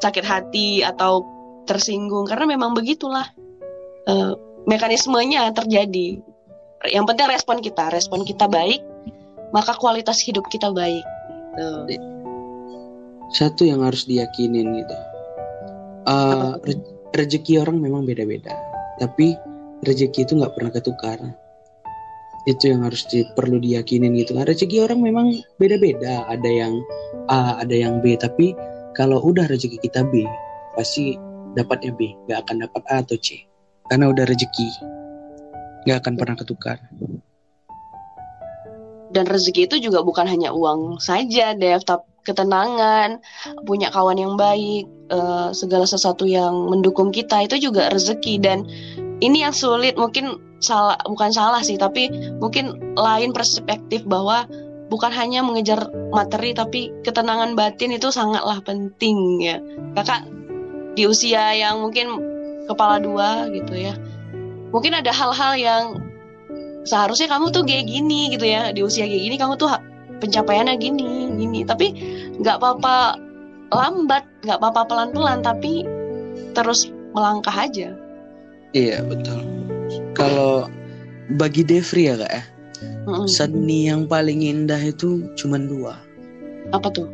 sakit 0.03 0.25
hati 0.27 0.83
atau 0.83 1.23
tersinggung 1.63 2.27
karena 2.27 2.45
memang 2.45 2.75
begitulah 2.75 3.25
uh, 4.11 4.35
mekanismenya 4.67 5.47
terjadi. 5.55 6.19
Yang 6.85 7.05
penting 7.07 7.27
respon 7.31 7.57
kita, 7.63 7.89
respon 7.89 8.27
kita 8.27 8.45
baik, 8.45 8.83
maka 9.55 9.73
kualitas 9.79 10.19
hidup 10.21 10.45
kita 10.51 10.69
baik. 10.75 11.01
Uh. 11.55 11.87
Satu 13.33 13.65
yang 13.65 13.81
harus 13.81 14.05
diyakinin 14.05 14.85
gitu, 14.85 14.97
uh, 16.05 16.61
re 16.61 16.75
rezeki 17.15 17.63
orang 17.63 17.79
memang 17.79 18.03
beda-beda. 18.03 18.53
tapi 18.95 19.35
rezeki 19.83 20.23
itu 20.23 20.33
nggak 20.39 20.55
pernah 20.55 20.71
ketukar 20.71 21.19
itu 22.45 22.69
yang 22.69 22.85
harus 22.85 23.05
di, 23.09 23.25
perlu 23.33 23.57
diyakinin 23.57 24.13
gitu. 24.21 24.37
Kan 24.37 24.45
rezeki 24.45 24.85
orang 24.85 25.01
memang 25.01 25.33
beda-beda. 25.57 26.29
Ada 26.29 26.49
yang 26.49 26.73
A 27.29 27.57
ada 27.61 27.73
yang 27.73 27.99
B. 28.05 28.13
Tapi 28.13 28.53
kalau 28.93 29.19
udah 29.25 29.49
rezeki 29.49 29.81
kita 29.81 30.05
B 30.05 30.21
pasti 30.77 31.17
dapatnya 31.57 31.91
B. 31.97 32.13
Nggak 32.29 32.39
akan 32.45 32.55
dapat 32.69 32.81
A 32.93 32.95
atau 33.01 33.17
C. 33.17 33.41
Karena 33.89 34.13
udah 34.13 34.25
rezeki 34.29 34.69
nggak 35.85 35.97
akan 36.05 36.13
pernah 36.17 36.35
ketukar. 36.37 36.77
Dan 39.13 39.25
rezeki 39.29 39.69
itu 39.69 39.89
juga 39.89 40.05
bukan 40.05 40.29
hanya 40.29 40.53
uang 40.53 41.01
saja 41.01 41.57
Dev. 41.57 41.81
Tapi 41.81 42.05
ketenangan 42.25 43.21
punya 43.69 43.93
kawan 43.93 44.17
yang 44.17 44.33
baik 44.33 44.89
uh, 45.13 45.53
segala 45.53 45.85
sesuatu 45.85 46.25
yang 46.25 46.69
mendukung 46.69 47.09
kita 47.09 47.41
itu 47.41 47.57
juga 47.57 47.89
rezeki. 47.89 48.37
Dan 48.37 48.69
ini 49.21 49.41
yang 49.41 49.53
sulit. 49.53 49.97
Mungkin 49.97 50.44
salah 50.63 50.97
bukan 51.03 51.31
salah 51.31 51.61
sih 51.61 51.75
tapi 51.75 52.07
mungkin 52.39 52.95
lain 52.95 53.35
perspektif 53.35 54.03
bahwa 54.07 54.47
bukan 54.87 55.11
hanya 55.11 55.41
mengejar 55.41 55.89
materi 56.13 56.53
tapi 56.53 56.93
ketenangan 57.01 57.57
batin 57.57 57.93
itu 57.95 58.09
sangatlah 58.13 58.61
penting 58.61 59.41
ya. 59.41 59.57
Kakak 59.97 60.27
di 60.95 61.03
usia 61.09 61.51
yang 61.57 61.81
mungkin 61.81 62.21
kepala 62.69 63.01
dua 63.01 63.49
gitu 63.51 63.73
ya. 63.75 63.93
Mungkin 64.71 64.95
ada 64.95 65.11
hal-hal 65.11 65.53
yang 65.55 65.83
seharusnya 66.85 67.31
kamu 67.31 67.51
tuh 67.51 67.63
kayak 67.65 67.89
gini 67.89 68.31
gitu 68.33 68.45
ya. 68.45 68.71
Di 68.71 68.85
usia 68.85 69.09
kayak 69.09 69.23
gini 69.31 69.35
kamu 69.35 69.53
tuh 69.57 69.69
pencapaiannya 70.21 70.75
gini 70.77 71.33
gini. 71.35 71.59
Tapi 71.65 71.87
nggak 72.39 72.61
apa-apa 72.61 73.17
lambat 73.73 74.23
nggak 74.45 74.61
apa-apa 74.61 74.81
pelan-pelan 74.87 75.41
tapi 75.41 75.83
terus 76.53 76.87
melangkah 77.11 77.53
aja. 77.53 77.91
Iya 78.75 79.01
betul 79.07 79.54
kalau 80.15 80.71
bagi 81.35 81.61
Devri 81.67 82.09
ya 82.09 82.15
kak 82.17 82.31
ya. 82.31 82.43
Mm-hmm. 83.05 83.29
seni 83.29 83.87
yang 83.87 84.09
paling 84.09 84.41
indah 84.41 84.81
itu 84.81 85.29
cuma 85.37 85.61
dua. 85.61 85.95
Apa 86.73 86.89
tuh? 86.89 87.07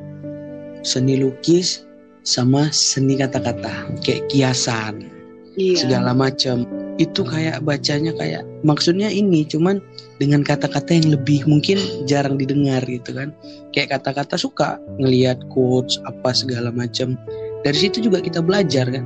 Seni 0.81 1.19
lukis 1.19 1.85
sama 2.23 2.71
seni 2.73 3.19
kata-kata 3.19 3.91
kayak 4.01 4.25
kiasan 4.31 5.11
iya. 5.59 5.77
segala 5.77 6.15
macam. 6.15 6.65
Itu 6.97 7.27
kayak 7.27 7.61
bacanya 7.67 8.15
kayak 8.15 8.47
maksudnya 8.65 9.11
ini 9.11 9.43
cuman 9.45 9.83
dengan 10.17 10.41
kata-kata 10.47 10.95
yang 10.95 11.13
lebih 11.13 11.43
mungkin 11.45 11.77
jarang 12.07 12.39
didengar 12.39 12.81
gitu 12.87 13.11
kan. 13.13 13.35
Kayak 13.75 14.01
kata-kata 14.01 14.39
suka 14.39 14.79
ngelihat 14.97 15.43
quotes 15.51 15.99
apa 16.07 16.33
segala 16.33 16.71
macam. 16.73 17.19
Dari 17.61 17.77
situ 17.77 18.01
juga 18.01 18.23
kita 18.23 18.41
belajar 18.41 18.89
kan 18.89 19.05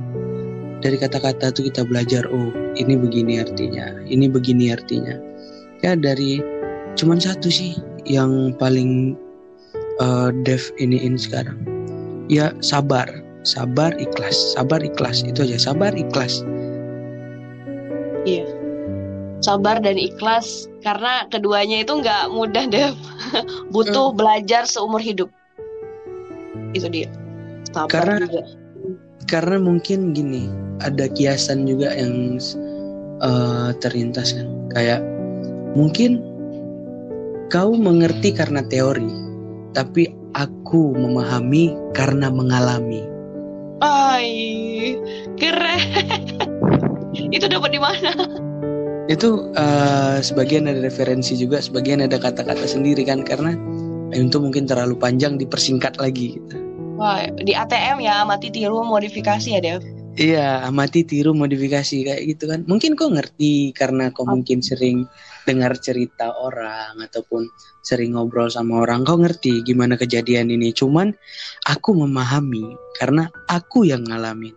dari 0.84 0.96
kata-kata 1.00 1.52
itu 1.56 1.72
kita 1.72 1.86
belajar 1.88 2.24
oh 2.28 2.52
ini 2.76 2.94
begini 2.96 3.40
artinya 3.40 3.96
ini 4.04 4.28
begini 4.28 4.72
artinya 4.72 5.16
ya 5.80 5.96
dari 5.96 6.40
cuman 6.96 7.20
satu 7.20 7.48
sih 7.48 7.76
yang 8.04 8.52
paling 8.56 9.16
uh, 10.00 10.32
dev 10.44 10.60
iniin 10.80 11.16
sekarang 11.16 11.56
ya 12.28 12.52
sabar 12.60 13.08
sabar 13.46 13.94
ikhlas 13.96 14.36
sabar 14.58 14.82
ikhlas 14.82 15.22
itu 15.24 15.46
aja 15.46 15.56
sabar 15.70 15.94
ikhlas 15.94 16.44
Iya. 18.26 18.46
Sabar 19.38 19.78
dan 19.78 19.94
ikhlas 19.94 20.66
karena 20.82 21.30
keduanya 21.30 21.86
itu 21.86 22.02
nggak 22.02 22.34
mudah 22.34 22.66
deh. 22.66 22.90
Butuh 23.72 24.10
hmm. 24.10 24.18
belajar 24.18 24.66
seumur 24.66 24.98
hidup. 24.98 25.30
Itu 26.74 26.90
dia. 26.90 27.06
Sabar 27.70 28.02
karena 28.02 28.26
juga. 28.26 28.42
Karena 29.26 29.58
mungkin 29.58 30.14
gini, 30.14 30.48
ada 30.82 31.10
kiasan 31.10 31.66
juga 31.66 31.92
yang 31.94 32.38
uh, 33.20 33.70
terlintas 33.82 34.34
kan. 34.34 34.48
Kayak 34.72 35.02
mungkin 35.74 36.22
kau 37.50 37.74
mengerti 37.74 38.34
karena 38.34 38.62
teori, 38.66 39.10
tapi 39.74 40.10
aku 40.34 40.94
memahami 40.94 41.74
karena 41.94 42.30
mengalami. 42.30 43.02
Ay, 43.82 44.30
keren. 45.36 45.82
itu 47.36 47.46
dapat 47.48 47.70
di 47.72 47.80
mana 47.80 48.12
itu 49.06 49.54
uh, 49.54 50.18
sebagian 50.18 50.66
ada 50.66 50.82
referensi 50.82 51.38
juga 51.38 51.62
sebagian 51.62 52.02
ada 52.02 52.18
kata-kata 52.18 52.66
sendiri 52.66 53.06
kan 53.06 53.22
karena 53.22 53.54
itu 54.10 54.38
mungkin 54.42 54.66
terlalu 54.66 54.98
panjang 54.98 55.38
dipersingkat 55.38 55.98
lagi 55.98 56.38
gitu. 56.38 56.56
Wah, 56.96 57.28
di 57.28 57.52
ATM 57.52 58.00
ya 58.00 58.24
amati 58.24 58.48
tiru 58.48 58.80
modifikasi 58.80 59.52
ya 59.52 59.60
Dev 59.60 59.84
Iya, 60.16 60.64
amati 60.64 61.04
tiru 61.04 61.36
modifikasi 61.36 62.08
kayak 62.08 62.22
gitu 62.24 62.48
kan. 62.48 62.64
Mungkin 62.64 62.96
kau 62.96 63.12
ngerti 63.12 63.76
karena 63.76 64.08
kau 64.16 64.24
oh. 64.24 64.32
mungkin 64.32 64.64
sering 64.64 65.04
dengar 65.44 65.76
cerita 65.76 66.32
orang 66.32 66.96
ataupun 67.04 67.44
sering 67.84 68.16
ngobrol 68.16 68.48
sama 68.48 68.80
orang. 68.80 69.04
Kau 69.04 69.20
ngerti 69.20 69.60
gimana 69.60 70.00
kejadian 70.00 70.48
ini. 70.48 70.72
Cuman 70.72 71.12
aku 71.68 71.92
memahami 71.92 72.64
karena 72.96 73.28
aku 73.44 73.84
yang 73.84 74.08
ngalamin. 74.08 74.56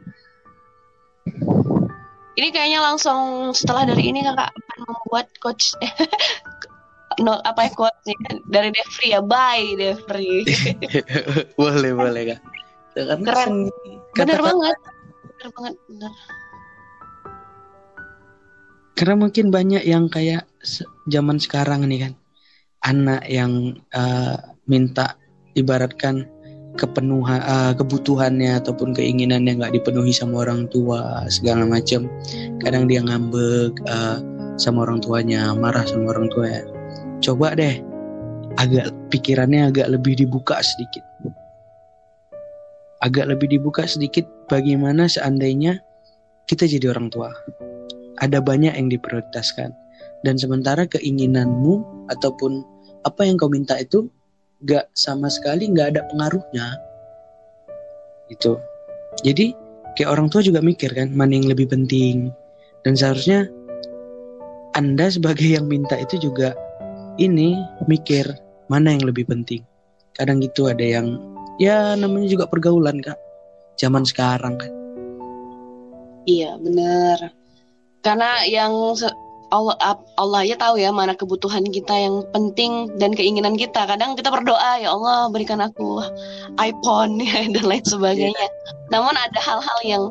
Ini 2.40 2.56
kayaknya 2.56 2.80
langsung 2.80 3.52
setelah 3.52 3.84
dari 3.84 4.16
ini 4.16 4.24
kakak 4.24 4.56
akan 4.56 4.80
membuat 4.88 5.28
coach 5.44 5.76
no, 7.20 7.40
apa 7.44 7.68
ya 7.68 7.72
quote 7.76 8.00
dari 8.48 8.70
Devri 8.72 9.08
ya 9.14 9.22
bye 9.22 9.76
Devri. 9.76 10.48
Boleh 11.60 11.92
boleh 11.94 12.24
kak. 12.36 12.40
Karena 12.96 13.16
keren. 13.24 13.54
bener 14.16 14.40
banget. 14.42 14.78
Bener 15.24 15.50
banget 15.56 15.76
bener. 15.88 16.12
Karena 19.00 19.16
mungkin 19.16 19.46
banyak 19.48 19.84
yang 19.88 20.12
kayak 20.12 20.44
zaman 21.08 21.40
sekarang 21.40 21.88
nih 21.88 22.10
kan. 22.10 22.14
Anak 22.84 23.28
yang 23.28 23.80
uh, 23.92 24.36
minta 24.68 25.16
ibaratkan 25.56 26.28
kepenuhan 26.80 27.44
uh, 27.44 27.74
kebutuhannya 27.76 28.56
ataupun 28.64 28.96
keinginannya 28.96 29.60
nggak 29.60 29.76
dipenuhi 29.76 30.16
sama 30.16 30.48
orang 30.48 30.72
tua 30.72 31.28
segala 31.28 31.68
macam 31.68 32.08
kadang 32.64 32.88
dia 32.88 33.04
ngambek 33.04 33.84
uh, 33.84 34.24
sama 34.56 34.88
orang 34.88 35.04
tuanya 35.04 35.52
marah 35.56 35.84
sama 35.84 36.16
orang 36.16 36.32
tua 36.32 36.46
ya 36.48 36.64
coba 37.24 37.56
deh. 37.56 37.80
Agak 38.58 38.92
pikirannya 39.14 39.72
agak 39.72 39.88
lebih 39.88 40.20
dibuka 40.20 40.60
sedikit. 40.60 41.06
Agak 43.00 43.32
lebih 43.32 43.48
dibuka 43.48 43.88
sedikit 43.88 44.28
bagaimana 44.52 45.08
seandainya 45.08 45.80
kita 46.50 46.68
jadi 46.68 46.92
orang 46.92 47.08
tua. 47.08 47.32
Ada 48.20 48.44
banyak 48.44 48.76
yang 48.76 48.92
diprioritaskan. 48.92 49.72
Dan 50.28 50.36
sementara 50.36 50.84
keinginanmu 50.84 52.08
ataupun 52.12 52.60
apa 53.08 53.24
yang 53.24 53.40
kau 53.40 53.48
minta 53.48 53.80
itu 53.80 54.12
gak 54.68 54.92
sama 54.92 55.32
sekali 55.32 55.72
gak 55.72 55.96
ada 55.96 56.04
pengaruhnya. 56.12 56.76
Itu 58.28 58.60
jadi 59.24 59.56
kayak 59.96 60.12
orang 60.12 60.28
tua 60.28 60.44
juga 60.44 60.60
mikir 60.60 60.92
kan 60.92 61.16
mana 61.16 61.40
yang 61.40 61.48
lebih 61.48 61.72
penting. 61.72 62.36
Dan 62.84 63.00
seharusnya 63.00 63.48
anda 64.76 65.08
sebagai 65.08 65.48
yang 65.48 65.72
minta 65.72 65.96
itu 65.96 66.20
juga 66.20 66.52
ini 67.20 67.60
mikir 67.86 68.26
mana 68.72 68.96
yang 68.96 69.04
lebih 69.04 69.28
penting 69.28 69.62
kadang 70.16 70.40
gitu 70.40 70.72
ada 70.72 70.82
yang 70.82 71.20
ya 71.60 71.94
namanya 72.00 72.32
juga 72.32 72.48
pergaulan 72.48 73.04
kak 73.04 73.20
zaman 73.76 74.08
sekarang 74.08 74.56
kan 74.56 74.72
iya 76.26 76.56
bener 76.56 77.36
karena 78.00 78.48
yang 78.48 78.72
Allah 79.50 79.98
Allah 80.22 80.42
ya 80.46 80.54
tahu 80.56 80.78
ya 80.78 80.94
mana 80.94 81.18
kebutuhan 81.18 81.66
kita 81.74 81.90
yang 81.90 82.22
penting 82.30 82.86
dan 83.02 83.18
keinginan 83.18 83.58
kita. 83.58 83.90
Kadang 83.90 84.14
kita 84.14 84.30
berdoa 84.30 84.78
ya 84.78 84.94
Allah 84.94 85.26
berikan 85.34 85.58
aku 85.58 86.06
iPhone 86.62 87.18
ya, 87.26 87.50
dan 87.50 87.66
lain 87.66 87.82
sebagainya. 87.82 88.48
Namun 88.94 89.18
ada 89.18 89.40
hal-hal 89.42 89.80
yang 89.82 90.04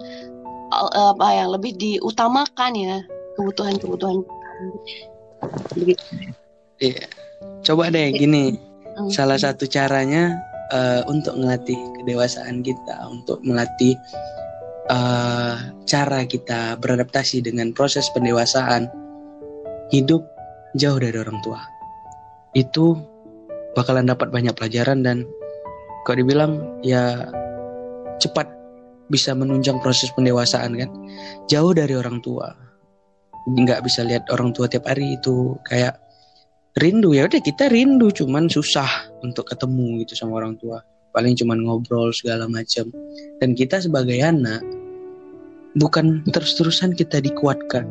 apa 0.74 1.28
yang 1.32 1.48
lebih 1.54 1.78
diutamakan 1.78 2.74
ya 2.74 2.98
kebutuhan-kebutuhan. 3.38 4.26
Iya. 6.78 7.06
Coba 7.66 7.90
deh 7.90 8.14
gini. 8.14 8.54
Hmm. 8.98 9.10
Salah 9.10 9.38
satu 9.38 9.66
caranya 9.66 10.38
uh, 10.74 11.02
untuk 11.10 11.38
melatih 11.38 11.78
kedewasaan 12.02 12.62
kita, 12.62 12.96
untuk 13.10 13.42
melatih 13.42 13.94
uh, 14.90 15.58
cara 15.86 16.26
kita 16.26 16.78
beradaptasi 16.78 17.42
dengan 17.44 17.70
proses 17.74 18.10
pendewasaan 18.14 18.90
hidup 19.90 20.22
jauh 20.74 20.98
dari 20.98 21.18
orang 21.18 21.38
tua. 21.42 21.60
Itu 22.54 22.98
bakalan 23.74 24.10
dapat 24.10 24.34
banyak 24.34 24.54
pelajaran 24.54 25.06
dan 25.06 25.22
kalau 26.02 26.24
dibilang 26.24 26.82
ya 26.82 27.28
cepat 28.18 28.48
bisa 29.08 29.32
menunjang 29.32 29.80
proses 29.80 30.10
pendewasaan 30.14 30.74
kan. 30.78 30.90
Jauh 31.48 31.72
dari 31.72 31.94
orang 31.96 32.20
tua. 32.20 32.52
Nggak 33.48 33.80
bisa 33.80 34.04
lihat 34.04 34.28
orang 34.28 34.52
tua 34.52 34.68
tiap 34.68 34.84
hari 34.84 35.16
itu 35.16 35.56
kayak 35.64 36.07
rindu 36.78 37.14
ya 37.14 37.26
udah 37.26 37.42
kita 37.42 37.68
rindu 37.70 38.10
cuman 38.14 38.46
susah 38.46 38.88
untuk 39.22 39.50
ketemu 39.50 40.02
gitu 40.06 40.14
sama 40.14 40.40
orang 40.42 40.54
tua 40.58 40.82
paling 41.12 41.34
cuman 41.34 41.66
ngobrol 41.66 42.14
segala 42.14 42.46
macam 42.46 42.88
dan 43.42 43.54
kita 43.54 43.82
sebagai 43.82 44.18
anak 44.22 44.62
bukan 45.78 46.26
terus-terusan 46.28 46.96
kita 46.98 47.22
dikuatkan. 47.22 47.86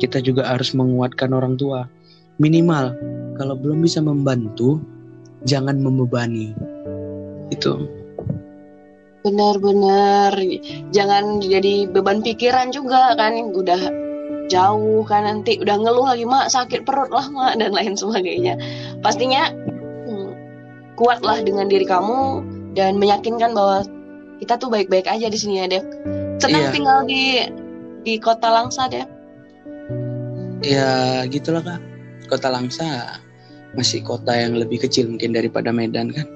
Kita 0.00 0.18
juga 0.18 0.50
harus 0.50 0.74
menguatkan 0.74 1.30
orang 1.30 1.54
tua. 1.60 1.86
Minimal 2.42 2.96
kalau 3.38 3.54
belum 3.54 3.84
bisa 3.84 4.02
membantu, 4.02 4.82
jangan 5.46 5.78
membebani. 5.78 6.56
Itu. 7.52 7.86
Benar-benar 9.22 10.34
jangan 10.90 11.38
jadi 11.38 11.86
beban 11.86 12.26
pikiran 12.26 12.74
juga 12.74 13.14
kan 13.14 13.54
udah 13.54 13.80
jauh 14.50 15.02
kan 15.06 15.26
nanti 15.26 15.58
udah 15.60 15.76
ngeluh 15.78 16.06
lagi 16.06 16.26
mak 16.26 16.50
sakit 16.50 16.82
perut 16.82 17.10
lah 17.12 17.26
mak 17.30 17.58
dan 17.60 17.70
lain 17.74 17.94
sebagainya 17.94 18.58
pastinya 19.04 19.50
hmm, 20.08 20.32
kuatlah 20.98 21.40
dengan 21.42 21.70
diri 21.70 21.86
kamu 21.86 22.42
dan 22.74 22.96
meyakinkan 22.98 23.54
bahwa 23.54 23.86
kita 24.42 24.58
tuh 24.58 24.72
baik-baik 24.72 25.06
aja 25.06 25.30
di 25.30 25.38
sini 25.38 25.62
ya 25.62 25.66
Dev 25.70 25.84
senang 26.42 26.68
Iya. 26.68 26.74
tinggal 26.74 26.98
di 27.06 27.22
di 28.02 28.14
kota 28.18 28.50
Langsa 28.50 28.90
Dev 28.90 29.22
Ya 30.62 31.22
gitulah 31.26 31.58
kak. 31.58 31.82
Kota 32.30 32.46
Langsa 32.46 33.18
masih 33.74 33.98
kota 34.06 34.30
yang 34.30 34.54
lebih 34.54 34.86
kecil 34.86 35.10
mungkin 35.10 35.34
daripada 35.34 35.74
Medan 35.74 36.14
kan. 36.14 36.26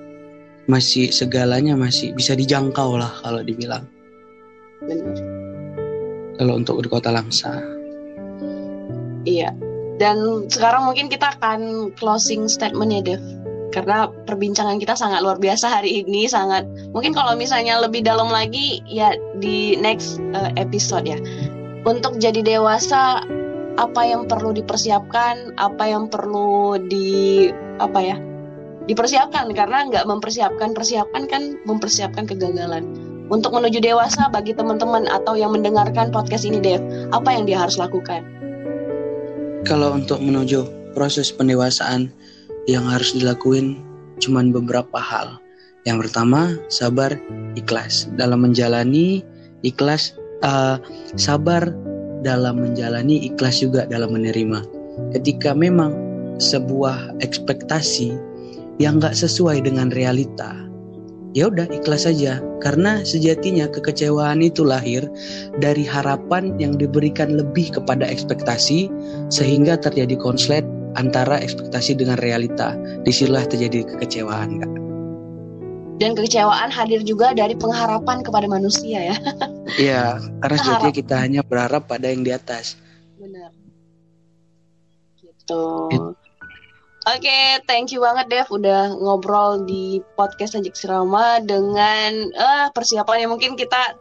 Masih 0.67 1.15
segalanya 1.15 1.79
masih 1.79 2.11
bisa 2.11 2.35
dijangkau 2.35 2.99
lah 2.99 3.15
kalau 3.23 3.47
dibilang. 3.47 3.87
benar 4.83 5.15
Kalau 6.37 6.59
untuk 6.59 6.83
di 6.83 6.91
kota 6.91 7.15
Langsa. 7.15 7.76
Iya. 9.27 9.51
Dan 9.97 10.49
sekarang 10.53 10.89
mungkin 10.89 11.09
kita 11.09 11.37
akan 11.41 11.93
closing 11.97 12.49
statement 12.49 12.93
ya 12.93 13.03
Dev. 13.03 13.23
Karena 13.73 14.09
perbincangan 14.25 14.81
kita 14.81 14.97
sangat 14.97 15.21
luar 15.21 15.37
biasa 15.37 15.69
hari 15.69 16.01
ini 16.01 16.25
sangat 16.25 16.65
mungkin 16.97 17.13
kalau 17.13 17.37
misalnya 17.37 17.77
lebih 17.77 18.01
dalam 18.07 18.33
lagi 18.33 18.81
ya 18.89 19.13
di 19.37 19.77
next 19.77 20.21
uh, 20.33 20.53
episode 20.57 21.05
ya. 21.05 21.19
Untuk 21.85 22.17
jadi 22.17 22.41
dewasa 22.41 23.25
apa 23.77 24.03
yang 24.09 24.25
perlu 24.25 24.57
dipersiapkan 24.57 25.53
apa 25.61 25.85
yang 25.85 26.09
perlu 26.09 26.81
di 26.89 27.49
apa 27.81 28.01
ya 28.01 28.17
dipersiapkan. 28.89 29.53
Karena 29.53 29.89
nggak 29.89 30.05
mempersiapkan 30.09 30.73
persiapan 30.77 31.23
kan 31.29 31.43
mempersiapkan 31.65 32.25
kegagalan. 32.29 32.85
Untuk 33.27 33.51
menuju 33.59 33.83
dewasa 33.83 34.31
bagi 34.31 34.55
teman-teman 34.55 35.11
atau 35.11 35.35
yang 35.35 35.51
mendengarkan 35.51 36.15
podcast 36.15 36.47
ini 36.47 36.63
Dev 36.63 36.79
apa 37.11 37.35
yang 37.35 37.43
dia 37.43 37.59
harus 37.59 37.75
lakukan 37.75 38.23
Kalau 39.65 39.97
untuk 39.97 40.21
menuju 40.21 40.93
proses 40.93 41.33
pendewasaan 41.33 42.13
yang 42.67 42.85
harus 42.85 43.15
dilakuin 43.15 43.81
cuman 44.21 44.51
beberapa 44.51 44.99
hal. 44.99 45.39
Yang 45.87 46.09
pertama, 46.09 46.59
sabar, 46.67 47.15
ikhlas 47.55 48.11
dalam 48.19 48.43
menjalani, 48.43 49.23
ikhlas 49.63 50.19
eh, 50.43 50.77
sabar 51.15 51.71
dalam 52.27 52.59
menjalani, 52.59 53.31
ikhlas 53.31 53.63
juga 53.63 53.87
dalam 53.87 54.11
menerima. 54.11 54.67
Ketika 55.15 55.55
memang 55.55 55.95
sebuah 56.43 57.23
ekspektasi 57.23 58.19
yang 58.83 58.99
nggak 58.99 59.15
sesuai 59.15 59.63
dengan 59.63 59.95
realita, 59.95 60.66
ya 61.37 61.53
udah 61.53 61.69
ikhlas 61.69 62.09
saja. 62.09 62.41
Karena 62.65 63.05
sejatinya 63.05 63.69
kekecewaan 63.69 64.41
itu 64.41 64.65
lahir 64.65 65.05
dari 65.61 65.85
harapan 65.85 66.57
yang 66.57 66.81
diberikan 66.81 67.37
lebih 67.37 67.77
kepada 67.77 68.09
ekspektasi 68.09 68.89
sehingga 69.29 69.77
terjadi 69.77 70.17
konslet 70.17 70.65
antara 70.97 71.37
ekspektasi 71.39 71.93
dengan 72.01 72.17
realita. 72.25 72.73
Di 73.05 73.13
sinilah 73.13 73.45
terjadi 73.45 73.85
kekecewaan, 73.85 74.65
Kak. 74.65 74.73
dan 75.97 76.13
kekecewaan 76.13 76.69
hadir 76.69 77.01
juga 77.01 77.33
dari 77.33 77.57
pengharapan 77.57 78.21
kepada 78.21 78.45
manusia 78.45 79.01
ya 79.01 79.17
Iya, 79.81 80.21
karena 80.45 80.57
sejatinya 80.61 80.93
kita 80.93 81.15
hanya 81.17 81.41
berharap 81.41 81.89
pada 81.89 82.13
yang 82.13 82.21
di 82.21 82.37
atas. 82.37 82.77
benar 83.17 83.49
gitu 85.17 85.89
It- 85.89 86.26
Oke, 87.07 87.63
thank 87.71 87.95
you 87.95 88.03
banget 88.03 88.27
Dev 88.27 88.51
udah 88.51 88.91
ngobrol 88.99 89.63
di 89.63 90.03
podcast 90.19 90.59
Sajik 90.59 90.75
Sirama 90.75 91.39
dengan 91.39 92.35
eh 92.35 92.67
persiapannya. 92.75 93.31
Mungkin 93.31 93.55
kita 93.55 93.95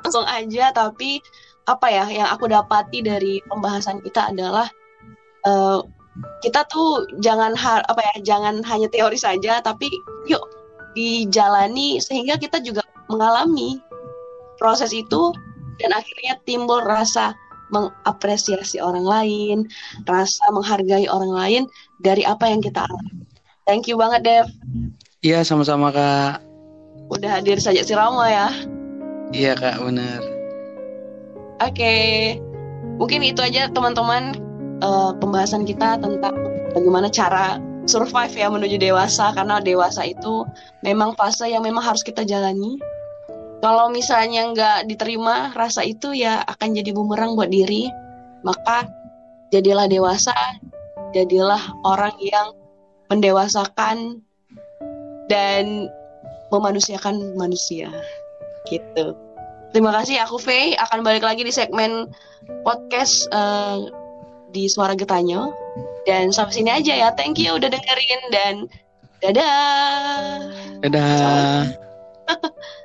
langsung 0.00 0.24
aja 0.24 0.72
tapi 0.72 1.20
apa 1.68 1.84
ya 1.92 2.08
yang 2.08 2.28
aku 2.32 2.48
dapati 2.48 3.04
dari 3.04 3.44
pembahasan 3.44 4.00
kita 4.00 4.32
adalah 4.32 4.72
eh, 5.44 5.84
kita 6.40 6.64
tuh 6.72 7.04
jangan 7.20 7.52
ha- 7.60 7.84
apa 7.92 8.00
ya 8.00 8.14
jangan 8.36 8.64
hanya 8.64 8.88
teori 8.88 9.20
saja 9.20 9.60
tapi 9.60 9.92
yuk 10.24 10.40
dijalani 10.96 12.00
sehingga 12.00 12.40
kita 12.40 12.56
juga 12.64 12.80
mengalami 13.12 13.84
proses 14.56 14.96
itu 14.96 15.28
dan 15.76 15.92
akhirnya 15.92 16.40
timbul 16.48 16.80
rasa 16.80 17.36
mengapresiasi 17.72 18.80
orang 18.80 19.04
lain, 19.04 19.58
rasa 20.04 20.44
menghargai 20.52 21.08
orang 21.08 21.32
lain 21.32 21.62
dari 22.02 22.24
apa 22.24 22.48
yang 22.48 22.60
kita 22.60 22.84
alami. 22.84 23.24
Thank 23.64 23.88
you 23.88 23.96
banget 23.96 24.20
Dev, 24.24 24.46
Iya, 25.24 25.40
sama-sama, 25.40 25.88
Kak. 25.88 26.44
udah 27.08 27.40
hadir 27.40 27.56
saja 27.56 27.80
si 27.80 27.96
Rama 27.96 28.28
ya. 28.28 28.52
Iya, 29.32 29.56
Kak, 29.56 29.80
benar. 29.80 30.20
Oke, 31.64 31.94
mungkin 33.00 33.24
itu 33.24 33.40
aja 33.40 33.72
teman-teman 33.72 34.36
eh, 34.84 35.10
pembahasan 35.16 35.64
kita 35.64 35.96
tentang 35.96 36.34
bagaimana 36.76 37.08
cara 37.08 37.56
survive 37.88 38.32
ya 38.36 38.48
menuju 38.48 38.76
dewasa 38.80 39.32
karena 39.32 39.60
dewasa 39.60 40.04
itu 40.04 40.44
memang 40.84 41.12
fase 41.16 41.48
yang 41.48 41.64
memang 41.64 41.84
harus 41.84 42.04
kita 42.04 42.20
jalani. 42.24 42.76
Kalau 43.64 43.88
misalnya 43.88 44.52
nggak 44.52 44.92
diterima 44.92 45.48
rasa 45.56 45.80
itu 45.88 46.12
ya 46.12 46.44
akan 46.44 46.76
jadi 46.76 46.92
bumerang 46.92 47.32
buat 47.32 47.48
diri. 47.48 47.88
Maka 48.44 48.84
jadilah 49.48 49.88
dewasa, 49.88 50.36
jadilah 51.16 51.72
orang 51.80 52.12
yang 52.20 52.52
mendewasakan 53.08 54.20
dan 55.32 55.88
memanusiakan 56.52 57.32
manusia. 57.40 57.88
Gitu. 58.68 59.16
Terima 59.72 59.96
kasih 59.96 60.20
aku 60.28 60.36
Faye 60.36 60.76
akan 60.76 61.00
balik 61.00 61.24
lagi 61.24 61.40
di 61.40 61.50
segmen 61.50 62.12
podcast 62.68 63.24
eh, 63.32 63.88
di 64.52 64.68
Suara 64.68 64.92
Getanyo 64.92 65.56
dan 66.04 66.28
sampai 66.36 66.52
sini 66.52 66.68
aja 66.68 66.92
ya. 66.92 67.08
Thank 67.16 67.40
you 67.40 67.56
udah 67.56 67.72
dengerin 67.72 68.22
dan 68.28 68.54
dadah. 69.24 70.52
Dadah. 70.84 71.64